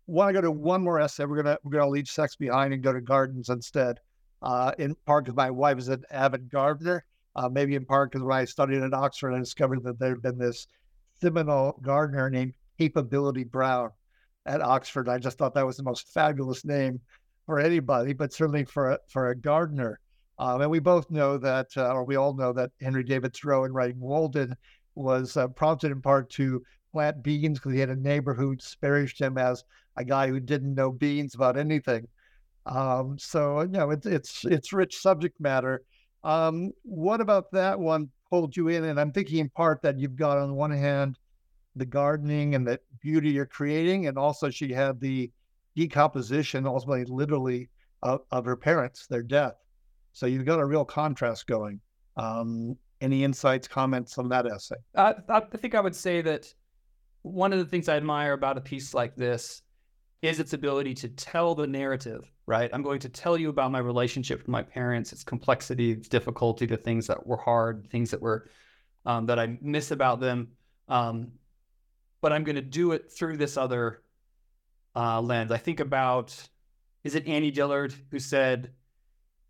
Want 0.07 0.29
to 0.29 0.33
go 0.33 0.41
to 0.41 0.51
one 0.51 0.83
more 0.83 0.99
essay? 0.99 1.23
We're 1.23 1.41
gonna 1.41 1.57
we're 1.63 1.71
gonna 1.71 1.89
leave 1.89 2.07
sex 2.07 2.35
behind 2.35 2.73
and 2.73 2.83
go 2.83 2.91
to 2.91 2.99
gardens 2.99 3.47
instead 3.47 3.99
uh, 4.41 4.71
in 4.77 4.95
part 5.05 5.25
because 5.25 5.35
my 5.35 5.51
wife 5.51 5.77
is 5.77 5.87
an 5.87 6.03
avid 6.11 6.49
gardener, 6.49 7.05
uh, 7.35 7.49
maybe 7.49 7.75
in 7.75 7.85
part 7.85 8.11
because 8.11 8.23
when 8.23 8.37
I 8.37 8.45
studied 8.45 8.81
at 8.81 8.93
Oxford, 8.93 9.33
I 9.33 9.39
discovered 9.39 9.83
that 9.83 9.99
there 9.99 10.09
had 10.09 10.21
been 10.21 10.37
this 10.37 10.67
seminal 11.21 11.79
gardener 11.81 12.29
named 12.29 12.53
Capability 12.77 13.43
Brown 13.43 13.91
at 14.45 14.61
Oxford. 14.61 15.07
I 15.07 15.19
just 15.19 15.37
thought 15.37 15.53
that 15.53 15.65
was 15.65 15.77
the 15.77 15.83
most 15.83 16.11
fabulous 16.13 16.65
name 16.65 16.99
for 17.45 17.59
anybody, 17.59 18.13
but 18.13 18.33
certainly 18.33 18.65
for 18.65 18.91
a, 18.91 18.99
for 19.07 19.29
a 19.29 19.35
gardener. 19.35 19.99
Um, 20.39 20.61
and 20.61 20.71
we 20.71 20.79
both 20.79 21.11
know 21.11 21.37
that, 21.37 21.67
uh, 21.77 21.93
or 21.93 22.03
we 22.03 22.15
all 22.15 22.33
know 22.33 22.51
that 22.53 22.71
Henry 22.81 23.03
David 23.03 23.35
Thoreau 23.35 23.65
in 23.65 23.73
writing 23.73 23.99
Walden 23.99 24.55
was 24.95 25.37
uh, 25.37 25.47
prompted 25.49 25.91
in 25.91 26.01
part 26.01 26.29
to 26.31 26.63
plant 26.91 27.23
beans 27.23 27.59
because 27.59 27.73
he 27.73 27.79
had 27.79 27.89
a 27.89 27.95
neighbor 27.95 28.33
who 28.33 28.55
disparaged 28.55 29.19
him 29.19 29.37
as 29.37 29.63
a 29.97 30.03
guy 30.03 30.27
who 30.27 30.39
didn't 30.39 30.73
know 30.73 30.91
beans 30.91 31.35
about 31.35 31.57
anything. 31.57 32.07
Um, 32.65 33.17
so 33.17 33.61
you 33.61 33.67
know, 33.67 33.91
it's 33.91 34.05
it's 34.05 34.45
it's 34.45 34.73
rich 34.73 34.99
subject 34.99 35.39
matter. 35.39 35.83
Um, 36.23 36.71
what 36.83 37.21
about 37.21 37.51
that 37.51 37.79
one 37.79 38.09
pulled 38.29 38.55
you 38.55 38.67
in? 38.67 38.85
And 38.85 38.99
I'm 38.99 39.11
thinking 39.11 39.39
in 39.39 39.49
part 39.49 39.81
that 39.81 39.99
you've 39.99 40.15
got 40.15 40.37
on 40.37 40.55
one 40.55 40.71
hand 40.71 41.17
the 41.75 41.85
gardening 41.85 42.55
and 42.55 42.67
the 42.67 42.79
beauty 43.01 43.29
you're 43.29 43.45
creating, 43.45 44.07
and 44.07 44.17
also 44.17 44.49
she 44.49 44.71
had 44.71 44.99
the 44.99 45.31
decomposition, 45.75 46.67
ultimately, 46.67 47.05
literally, 47.05 47.69
of, 48.03 48.21
of 48.31 48.45
her 48.45 48.57
parents, 48.57 49.07
their 49.07 49.23
death. 49.23 49.55
So 50.13 50.25
you've 50.25 50.45
got 50.45 50.59
a 50.59 50.65
real 50.65 50.83
contrast 50.83 51.47
going. 51.47 51.79
Um, 52.17 52.77
any 52.99 53.23
insights, 53.23 53.67
comments 53.67 54.17
on 54.17 54.29
that 54.29 54.45
essay? 54.45 54.75
I 54.95 55.13
think 55.57 55.73
I 55.73 55.79
would 55.79 55.95
say 55.95 56.21
that 56.21 56.53
one 57.23 57.53
of 57.53 57.59
the 57.59 57.65
things 57.65 57.87
I 57.89 57.97
admire 57.97 58.33
about 58.33 58.57
a 58.57 58.61
piece 58.61 58.93
like 58.93 59.15
this 59.15 59.61
is 60.21 60.39
its 60.39 60.53
ability 60.53 60.93
to 60.93 61.09
tell 61.09 61.55
the 61.55 61.65
narrative, 61.65 62.31
right? 62.45 62.69
I'm 62.73 62.83
going 62.83 62.99
to 62.99 63.09
tell 63.09 63.37
you 63.37 63.49
about 63.49 63.71
my 63.71 63.79
relationship 63.79 64.39
with 64.39 64.47
my 64.47 64.61
parents, 64.61 65.11
its 65.11 65.23
complexity, 65.23 65.91
its 65.91 66.07
difficulty, 66.07 66.65
the 66.67 66.77
things 66.77 67.07
that 67.07 67.25
were 67.25 67.37
hard, 67.37 67.89
things 67.89 68.11
that 68.11 68.21
were 68.21 68.47
um, 69.05 69.25
that 69.25 69.39
I 69.39 69.57
miss 69.61 69.89
about 69.89 70.19
them. 70.19 70.49
Um, 70.87 71.31
but 72.21 72.31
I'm 72.31 72.43
going 72.43 72.55
to 72.55 72.61
do 72.61 72.91
it 72.91 73.11
through 73.11 73.37
this 73.37 73.57
other 73.57 74.03
uh, 74.95 75.21
lens. 75.21 75.51
I 75.51 75.57
think 75.57 75.79
about 75.79 76.35
is 77.03 77.15
it 77.15 77.27
Annie 77.27 77.49
Dillard 77.49 77.95
who 78.11 78.19
said, 78.19 78.71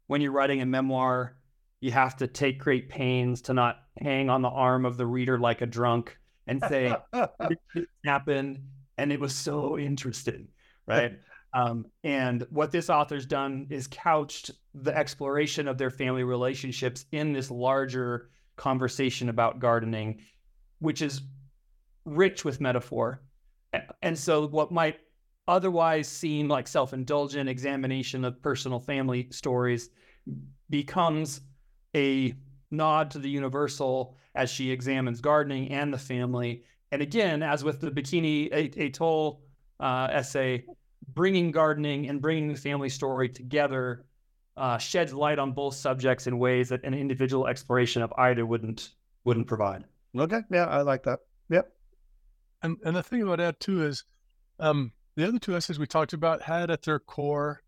when 0.08 0.22
you're 0.22 0.32
writing 0.32 0.62
a 0.62 0.66
memoir, 0.66 1.36
you 1.82 1.92
have 1.92 2.16
to 2.18 2.28
take 2.28 2.60
great 2.60 2.88
pains 2.88 3.42
to 3.42 3.54
not 3.54 3.80
hang 4.00 4.30
on 4.30 4.42
the 4.42 4.50
arm 4.50 4.86
of 4.86 4.96
the 4.96 5.06
reader 5.06 5.38
like 5.38 5.62
a 5.62 5.66
drunk 5.66 6.18
and 6.48 6.64
say, 6.70 6.96
it 7.14 7.88
happened 8.06 8.60
and 8.98 9.12
it 9.12 9.20
was 9.20 9.36
so 9.36 9.78
interesting 9.78 10.48
right? 10.91 11.13
Um, 11.54 11.88
and 12.06 12.47
what 12.49 12.71
this 12.71 12.89
author's 12.89 13.25
done 13.25 13.67
is 13.69 13.86
couched 13.86 14.51
the 14.73 14.95
exploration 14.97 15.67
of 15.67 15.77
their 15.77 15.89
family 15.89 16.23
relationships 16.23 17.06
in 17.12 17.34
this 17.34 17.51
larger 17.51 18.30
conversation 18.56 19.27
about 19.27 19.60
gardening, 19.60 20.21
which 20.80 21.01
is 21.01 21.21
rich 22.06 22.45
with 22.45 22.62
metaphor. 22.62 23.21
And 24.01 24.17
so, 24.17 24.47
what 24.47 24.71
might 24.71 24.99
otherwise 25.47 26.08
seem 26.08 26.47
like 26.47 26.67
self 26.67 26.93
indulgent 26.93 27.49
examination 27.49 28.23
of 28.25 28.41
personal 28.41 28.80
family 28.80 29.27
stories 29.32 29.89
becomes 30.69 31.41
a 31.95 32.34
nod 32.69 33.12
to 33.12 33.19
the 33.19 33.30
universal 33.30 34.15
as 34.36 34.49
she 34.49 34.71
examines 34.71 35.19
gardening 35.21 35.71
and 35.71 35.93
the 35.93 35.97
family. 35.97 36.63
And 36.91 37.01
again, 37.01 37.43
as 37.43 37.63
with 37.63 37.82
the 37.82 37.91
Bikini 37.91 38.77
Atoll 38.77 39.41
uh, 39.80 40.08
essay, 40.12 40.65
bringing 41.10 41.52
gardening 41.52 42.10
and 42.10 42.22
bringing 42.22 42.48
the 42.48 42.60
family 42.60 42.90
story 42.90 43.30
together 43.30 44.06
uh, 44.58 44.78
sheds 44.78 45.14
light 45.14 45.40
on 45.40 45.54
both 45.54 45.76
subjects 45.76 46.28
in 46.28 46.38
ways 46.38 46.70
that 46.70 46.84
an 46.84 46.94
individual 46.94 47.48
exploration 47.48 48.02
of 48.02 48.14
either 48.18 48.46
wouldn't 48.46 48.90
wouldn't 49.24 49.48
provide. 49.48 49.86
Okay, 50.18 50.42
yeah, 50.52 50.66
I 50.66 50.82
like 50.82 51.04
that. 51.04 51.20
Yep. 51.50 51.72
And 52.64 52.78
and 52.84 52.96
the 52.96 53.04
thing 53.04 53.22
I 53.22 53.26
would 53.26 53.40
add 53.40 53.60
too 53.60 53.86
is, 53.86 54.04
um, 54.60 54.92
the 55.16 55.28
other 55.28 55.40
two 55.40 55.56
essays 55.56 55.80
we 55.80 55.88
talked 55.88 56.14
about 56.14 56.42
had 56.42 56.70
at 56.70 56.84
their 56.84 57.00
core, 57.00 57.64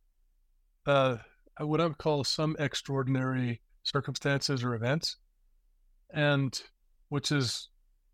uh, 0.85 1.17
what 1.59 1.81
I 1.81 1.85
would 1.85 1.97
call 1.97 2.23
some 2.23 2.55
extraordinary 2.59 3.61
circumstances 3.83 4.63
or 4.63 4.75
events, 4.75 5.17
and 6.13 6.61
which 7.09 7.31
is 7.31 7.69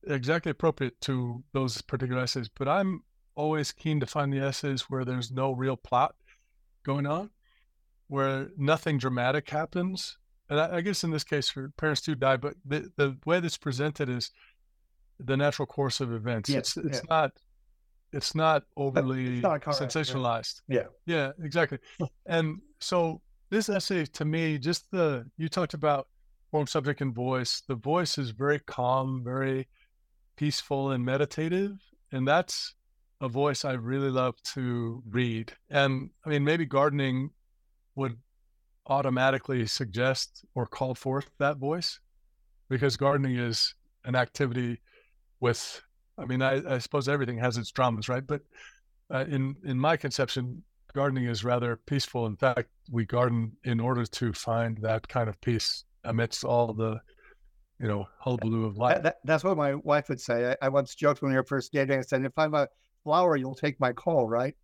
exactly 0.08 0.52
appropriate 0.52 1.00
to 1.02 1.44
those 1.54 1.82
particular 1.82 2.22
essays. 2.22 2.50
But 2.50 2.68
I'm 2.68 3.04
always 3.40 3.72
keen 3.72 4.02
to 4.02 4.06
find 4.06 4.34
the 4.34 4.40
essays 4.40 4.90
where 4.90 5.06
there's 5.06 5.32
no 5.32 5.54
real 5.54 5.78
plot 5.78 6.14
going 6.84 7.08
on, 7.08 7.30
where 8.08 8.50
nothing 8.58 8.98
dramatic 8.98 9.50
happens. 9.50 10.18
And 10.50 10.60
I, 10.60 10.78
I 10.78 10.82
guess 10.82 11.06
in 11.06 11.12
this 11.12 11.24
case, 11.24 11.48
for 11.48 11.70
parents 11.78 12.02
do 12.02 12.16
die, 12.16 12.36
but 12.36 12.56
the, 12.66 12.92
the 12.98 13.18
way 13.26 13.40
that's 13.40 13.58
presented 13.58 14.10
is 14.10 14.32
the 15.20 15.38
natural 15.38 15.66
course 15.66 16.02
of 16.02 16.12
events. 16.12 16.50
Yes, 16.50 16.76
it's 16.76 16.78
it's 16.78 16.98
yeah. 16.98 17.04
not 17.10 17.32
it's 18.12 18.36
not 18.36 18.64
overly 18.76 19.36
it's 19.36 19.44
not 19.44 19.62
sensationalized. 19.62 20.62
Yeah. 20.68 20.88
Yeah, 21.06 21.32
exactly. 21.42 21.80
and 22.26 22.60
so 22.80 23.22
this 23.50 23.70
essay 23.70 24.06
to 24.06 24.26
me, 24.26 24.58
just 24.58 24.92
the 24.92 25.26
you 25.38 25.48
talked 25.48 25.74
about 25.74 26.08
form, 26.52 26.68
subject, 26.68 27.00
and 27.02 27.16
voice. 27.16 27.62
The 27.68 27.76
voice 27.76 28.18
is 28.18 28.32
very 28.32 28.60
calm, 28.60 29.22
very 29.24 29.68
peaceful 30.36 30.92
and 30.92 31.06
meditative. 31.06 31.78
And 32.12 32.28
that's 32.28 32.74
a 33.22 33.28
voice 33.28 33.66
I 33.66 33.74
really 33.74 34.10
love 34.10 34.42
to 34.56 35.04
read. 35.10 35.54
And 35.70 36.10
I 36.26 36.30
mean, 36.30 36.44
maybe 36.44 36.66
gardening 36.66 37.32
would 37.96 38.18
automatically 38.88 39.66
suggest 39.68 40.46
or 40.56 40.66
call 40.66 40.96
forth 40.96 41.30
that 41.40 41.58
voice 41.58 42.00
because 42.70 42.98
gardening 42.98 43.38
is 43.38 43.76
an 44.06 44.16
activity 44.16 44.80
with, 45.40 45.82
I 46.18 46.26
mean, 46.26 46.42
I, 46.42 46.76
I 46.76 46.78
suppose 46.80 47.08
everything 47.10 47.38
has 47.40 47.58
its 47.58 47.72
dramas, 47.72 48.10
right? 48.10 48.26
But 48.26 48.42
uh, 49.14 49.26
in, 49.30 49.56
in 49.66 49.78
my 49.80 49.98
conception, 49.98 50.64
gardening 50.94 51.26
is 51.26 51.44
rather 51.44 51.76
peaceful. 51.86 52.26
In 52.26 52.36
fact, 52.38 52.70
we 52.92 53.06
garden 53.06 53.52
in 53.64 53.80
order 53.80 54.06
to 54.06 54.34
find 54.34 54.78
that 54.80 55.08
kind 55.08 55.30
of 55.30 55.40
peace 55.42 55.84
amidst 56.04 56.44
all 56.44 56.74
the, 56.74 57.00
you 57.80 57.88
know, 57.88 58.08
hullabaloo 58.20 58.66
of 58.66 58.78
life. 58.78 58.96
That, 58.96 59.04
that- 59.04 59.18
that's 59.26 59.44
what 59.44 59.58
my 59.58 59.76
wife 59.76 60.10
would 60.10 60.22
say. 60.22 60.52
I, 60.62 60.66
I 60.66 60.70
once 60.70 60.96
joked 60.96 61.22
when 61.22 61.32
we 61.32 61.38
were 61.38 61.44
first 61.44 61.72
dating. 61.74 62.00
I 62.00 62.02
said, 62.02 62.24
"If 62.24 62.38
I'm 62.38 62.54
a 62.54 62.68
flower, 63.04 63.36
you'll 63.36 63.56
take 63.56 63.80
my 63.80 63.94
call, 63.94 64.28
right?" 64.28 64.56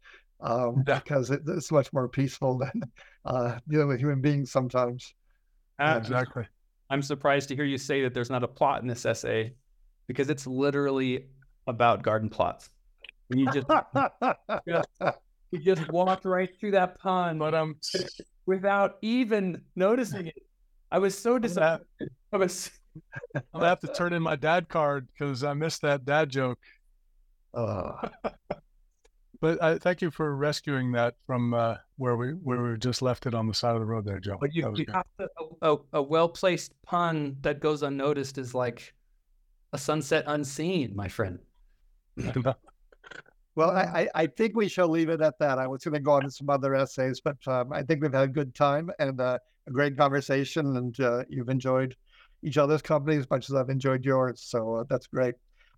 Um, 0.41 0.83
Yeah. 0.87 0.99
Because 0.99 1.31
it, 1.31 1.41
it's 1.47 1.71
much 1.71 1.91
more 1.93 2.07
peaceful 2.07 2.57
than 2.59 2.81
uh, 3.25 3.59
dealing 3.67 3.87
with 3.87 3.99
human 3.99 4.21
beings 4.21 4.51
sometimes. 4.51 5.13
Uh, 5.79 5.97
exactly. 5.97 6.47
I'm 6.89 7.01
surprised 7.01 7.49
to 7.49 7.55
hear 7.55 7.65
you 7.65 7.77
say 7.77 8.03
that 8.03 8.13
there's 8.13 8.29
not 8.29 8.43
a 8.43 8.47
plot 8.47 8.81
in 8.81 8.87
this 8.87 9.05
essay 9.05 9.53
because 10.07 10.29
it's 10.29 10.45
literally 10.45 11.25
about 11.67 12.03
garden 12.03 12.29
plots. 12.29 12.69
And 13.29 13.39
you 13.39 13.47
just 13.51 13.67
you 15.51 15.59
just 15.59 15.91
walked 15.91 16.25
right 16.25 16.49
through 16.59 16.71
that 16.71 16.99
pond 16.99 17.39
But 17.39 17.55
um, 17.55 17.77
without 18.45 18.97
even 19.01 19.63
noticing 19.75 20.27
it. 20.27 20.35
I 20.91 20.99
was 20.99 21.17
so 21.17 21.39
disappointed. 21.39 21.87
I 22.31 22.37
was 22.37 22.71
I'm 23.35 23.41
gonna 23.53 23.67
have 23.67 23.79
to 23.81 23.87
turn 23.87 24.13
in 24.13 24.21
my 24.21 24.35
dad 24.35 24.69
card 24.69 25.07
because 25.11 25.43
I 25.43 25.53
missed 25.53 25.81
that 25.81 26.05
dad 26.05 26.29
joke. 26.29 26.59
Uh, 27.61 28.09
But 29.41 29.61
I 29.61 29.77
thank 29.77 30.01
you 30.01 30.11
for 30.11 30.35
rescuing 30.35 30.91
that 30.93 31.15
from 31.27 31.53
uh, 31.53 31.75
where 31.97 32.15
we 32.15 32.29
where 32.29 32.63
we 32.63 32.77
just 32.77 33.01
left 33.01 33.25
it 33.25 33.33
on 33.33 33.47
the 33.47 33.53
side 33.53 33.75
of 33.75 33.79
the 33.79 33.85
road 33.85 34.05
there, 34.05 34.19
Joe. 34.19 34.37
But 34.39 34.55
you, 34.55 34.63
That 34.63 34.77
you 34.77 34.85
have 34.91 35.05
to, 35.19 35.29
a, 35.61 35.73
a, 35.73 35.77
a 35.93 36.01
well 36.01 36.29
placed 36.29 36.73
pun 36.83 37.37
that 37.41 37.59
goes 37.59 37.83
unnoticed 37.83 38.37
is 38.37 38.55
like 38.55 38.93
a 39.73 39.77
sunset 39.77 40.23
unseen, 40.27 40.95
my 40.95 41.07
friend. 41.07 41.39
well, 43.55 43.71
I, 43.71 43.83
I, 43.83 44.09
I 44.15 44.27
think 44.27 44.55
we 44.55 44.67
shall 44.67 44.87
leave 44.87 45.09
it 45.09 45.21
at 45.21 45.37
that. 45.39 45.59
I 45.59 45.67
was 45.67 45.83
going 45.83 45.93
to 45.93 45.99
go 45.99 46.13
on 46.13 46.23
to 46.23 46.31
some 46.31 46.49
other 46.49 46.73
essays, 46.73 47.21
but 47.21 47.37
um, 47.45 47.73
I 47.73 47.83
think 47.83 48.01
we've 48.01 48.13
had 48.13 48.29
a 48.29 48.31
good 48.31 48.55
time 48.55 48.89
and 48.99 49.19
uh, 49.19 49.37
a 49.67 49.71
great 49.71 49.97
conversation, 49.97 50.77
and 50.77 50.99
uh, 50.99 51.23
you've 51.29 51.49
enjoyed 51.49 51.95
each 52.41 52.57
other's 52.57 52.81
company 52.81 53.17
as 53.17 53.29
much 53.29 53.49
as 53.49 53.55
I've 53.55 53.69
enjoyed 53.69 54.05
yours. 54.05 54.41
So 54.41 54.75
uh, 54.75 54.83
that's 54.89 55.07
great. 55.07 55.35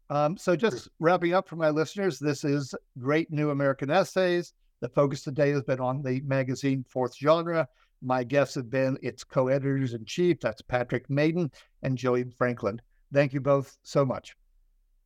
Um, 0.10 0.38
so 0.38 0.56
just 0.56 0.90
wrapping 1.00 1.34
up 1.34 1.48
for 1.48 1.58
my 1.58 1.70
listeners, 1.70 2.18
this 2.20 2.44
is 2.44 2.74
Great 2.98 3.32
New 3.32 3.50
American 3.50 3.90
Essays. 3.90 4.54
The 4.80 4.90
focus 4.90 5.24
today 5.24 5.52
has 5.52 5.64
been 5.64 5.80
on 5.80 6.02
the 6.02 6.22
magazine 6.22 6.86
Fourth 6.88 7.16
Genre. 7.16 7.68
My 8.02 8.24
guests 8.24 8.56
have 8.56 8.70
been 8.70 8.98
its 9.02 9.24
co-editors 9.24 9.94
in 9.94 10.06
chief. 10.06 10.40
That's 10.40 10.62
Patrick 10.62 11.10
Madden 11.10 11.52
and 11.82 11.98
Jillian 11.98 12.34
Franklin. 12.34 12.80
Thank 13.12 13.34
you 13.34 13.42
both 13.42 13.78
so 13.84 14.06
much. 14.06 14.36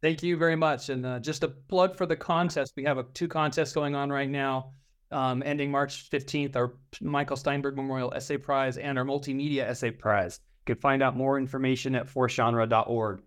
Thank 0.02 0.24
you 0.24 0.36
very 0.36 0.56
much. 0.56 0.90
And 0.90 1.06
uh, 1.06 1.20
just 1.20 1.44
a 1.44 1.48
plug 1.48 1.96
for 1.96 2.06
the 2.06 2.16
contest. 2.16 2.74
We 2.76 2.84
have 2.84 2.98
a, 2.98 3.04
two 3.14 3.28
contests 3.28 3.72
going 3.72 3.96
on 3.96 4.12
right 4.12 4.30
now, 4.30 4.74
um, 5.12 5.42
ending 5.46 5.72
March 5.72 6.10
15th, 6.10 6.56
our 6.56 6.74
Michael 7.00 7.38
Steinberg 7.38 7.76
Memorial 7.76 8.14
Essay 8.14 8.38
Prize 8.38 8.78
and 8.78 8.98
our 8.98 9.06
Multimedia 9.06 9.64
Essay 9.64 9.92
Prize. 9.92 10.40
You 10.68 10.76
can 10.76 10.82
find 10.82 11.02
out 11.02 11.16
more 11.16 11.38
information 11.38 11.96
at 11.96 12.08
fourthgenre.org. 12.08 13.22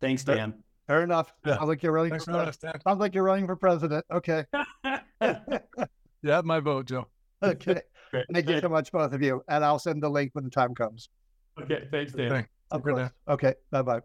Thanks, 0.00 0.22
Fair- 0.22 0.36
Dan. 0.36 0.54
Fair 0.86 1.02
enough. 1.02 1.32
Yeah. 1.44 1.56
Sounds 1.56 1.68
like 1.68 1.82
you're 1.82 1.92
running 1.92 2.10
Thanks 2.10 2.24
for 2.24 2.32
for 2.32 2.44
pres- 2.44 2.58
having 2.62 2.70
us, 2.70 2.74
Dan. 2.74 2.80
sounds 2.82 3.00
like 3.00 3.14
you're 3.14 3.24
running 3.24 3.46
for 3.46 3.56
president. 3.56 4.04
Okay. 4.12 4.44
You 6.22 6.30
have 6.32 6.44
my 6.44 6.58
vote, 6.60 6.86
Joe. 6.86 7.06
Okay. 7.42 7.80
Thank 8.32 8.48
you 8.48 8.60
so 8.60 8.68
much, 8.68 8.90
both 8.90 9.12
of 9.12 9.22
you. 9.22 9.42
And 9.48 9.64
I'll 9.64 9.78
send 9.78 10.02
the 10.02 10.08
link 10.08 10.30
when 10.32 10.44
the 10.44 10.50
time 10.50 10.74
comes. 10.74 11.08
Okay, 11.60 11.86
thanks, 11.90 12.12
Dan. 12.12 12.30
Thank- 12.30 12.48
Of 12.70 12.82
course. 12.82 13.10
Okay. 13.28 13.54
Bye 13.70 13.82
bye. 13.82 14.00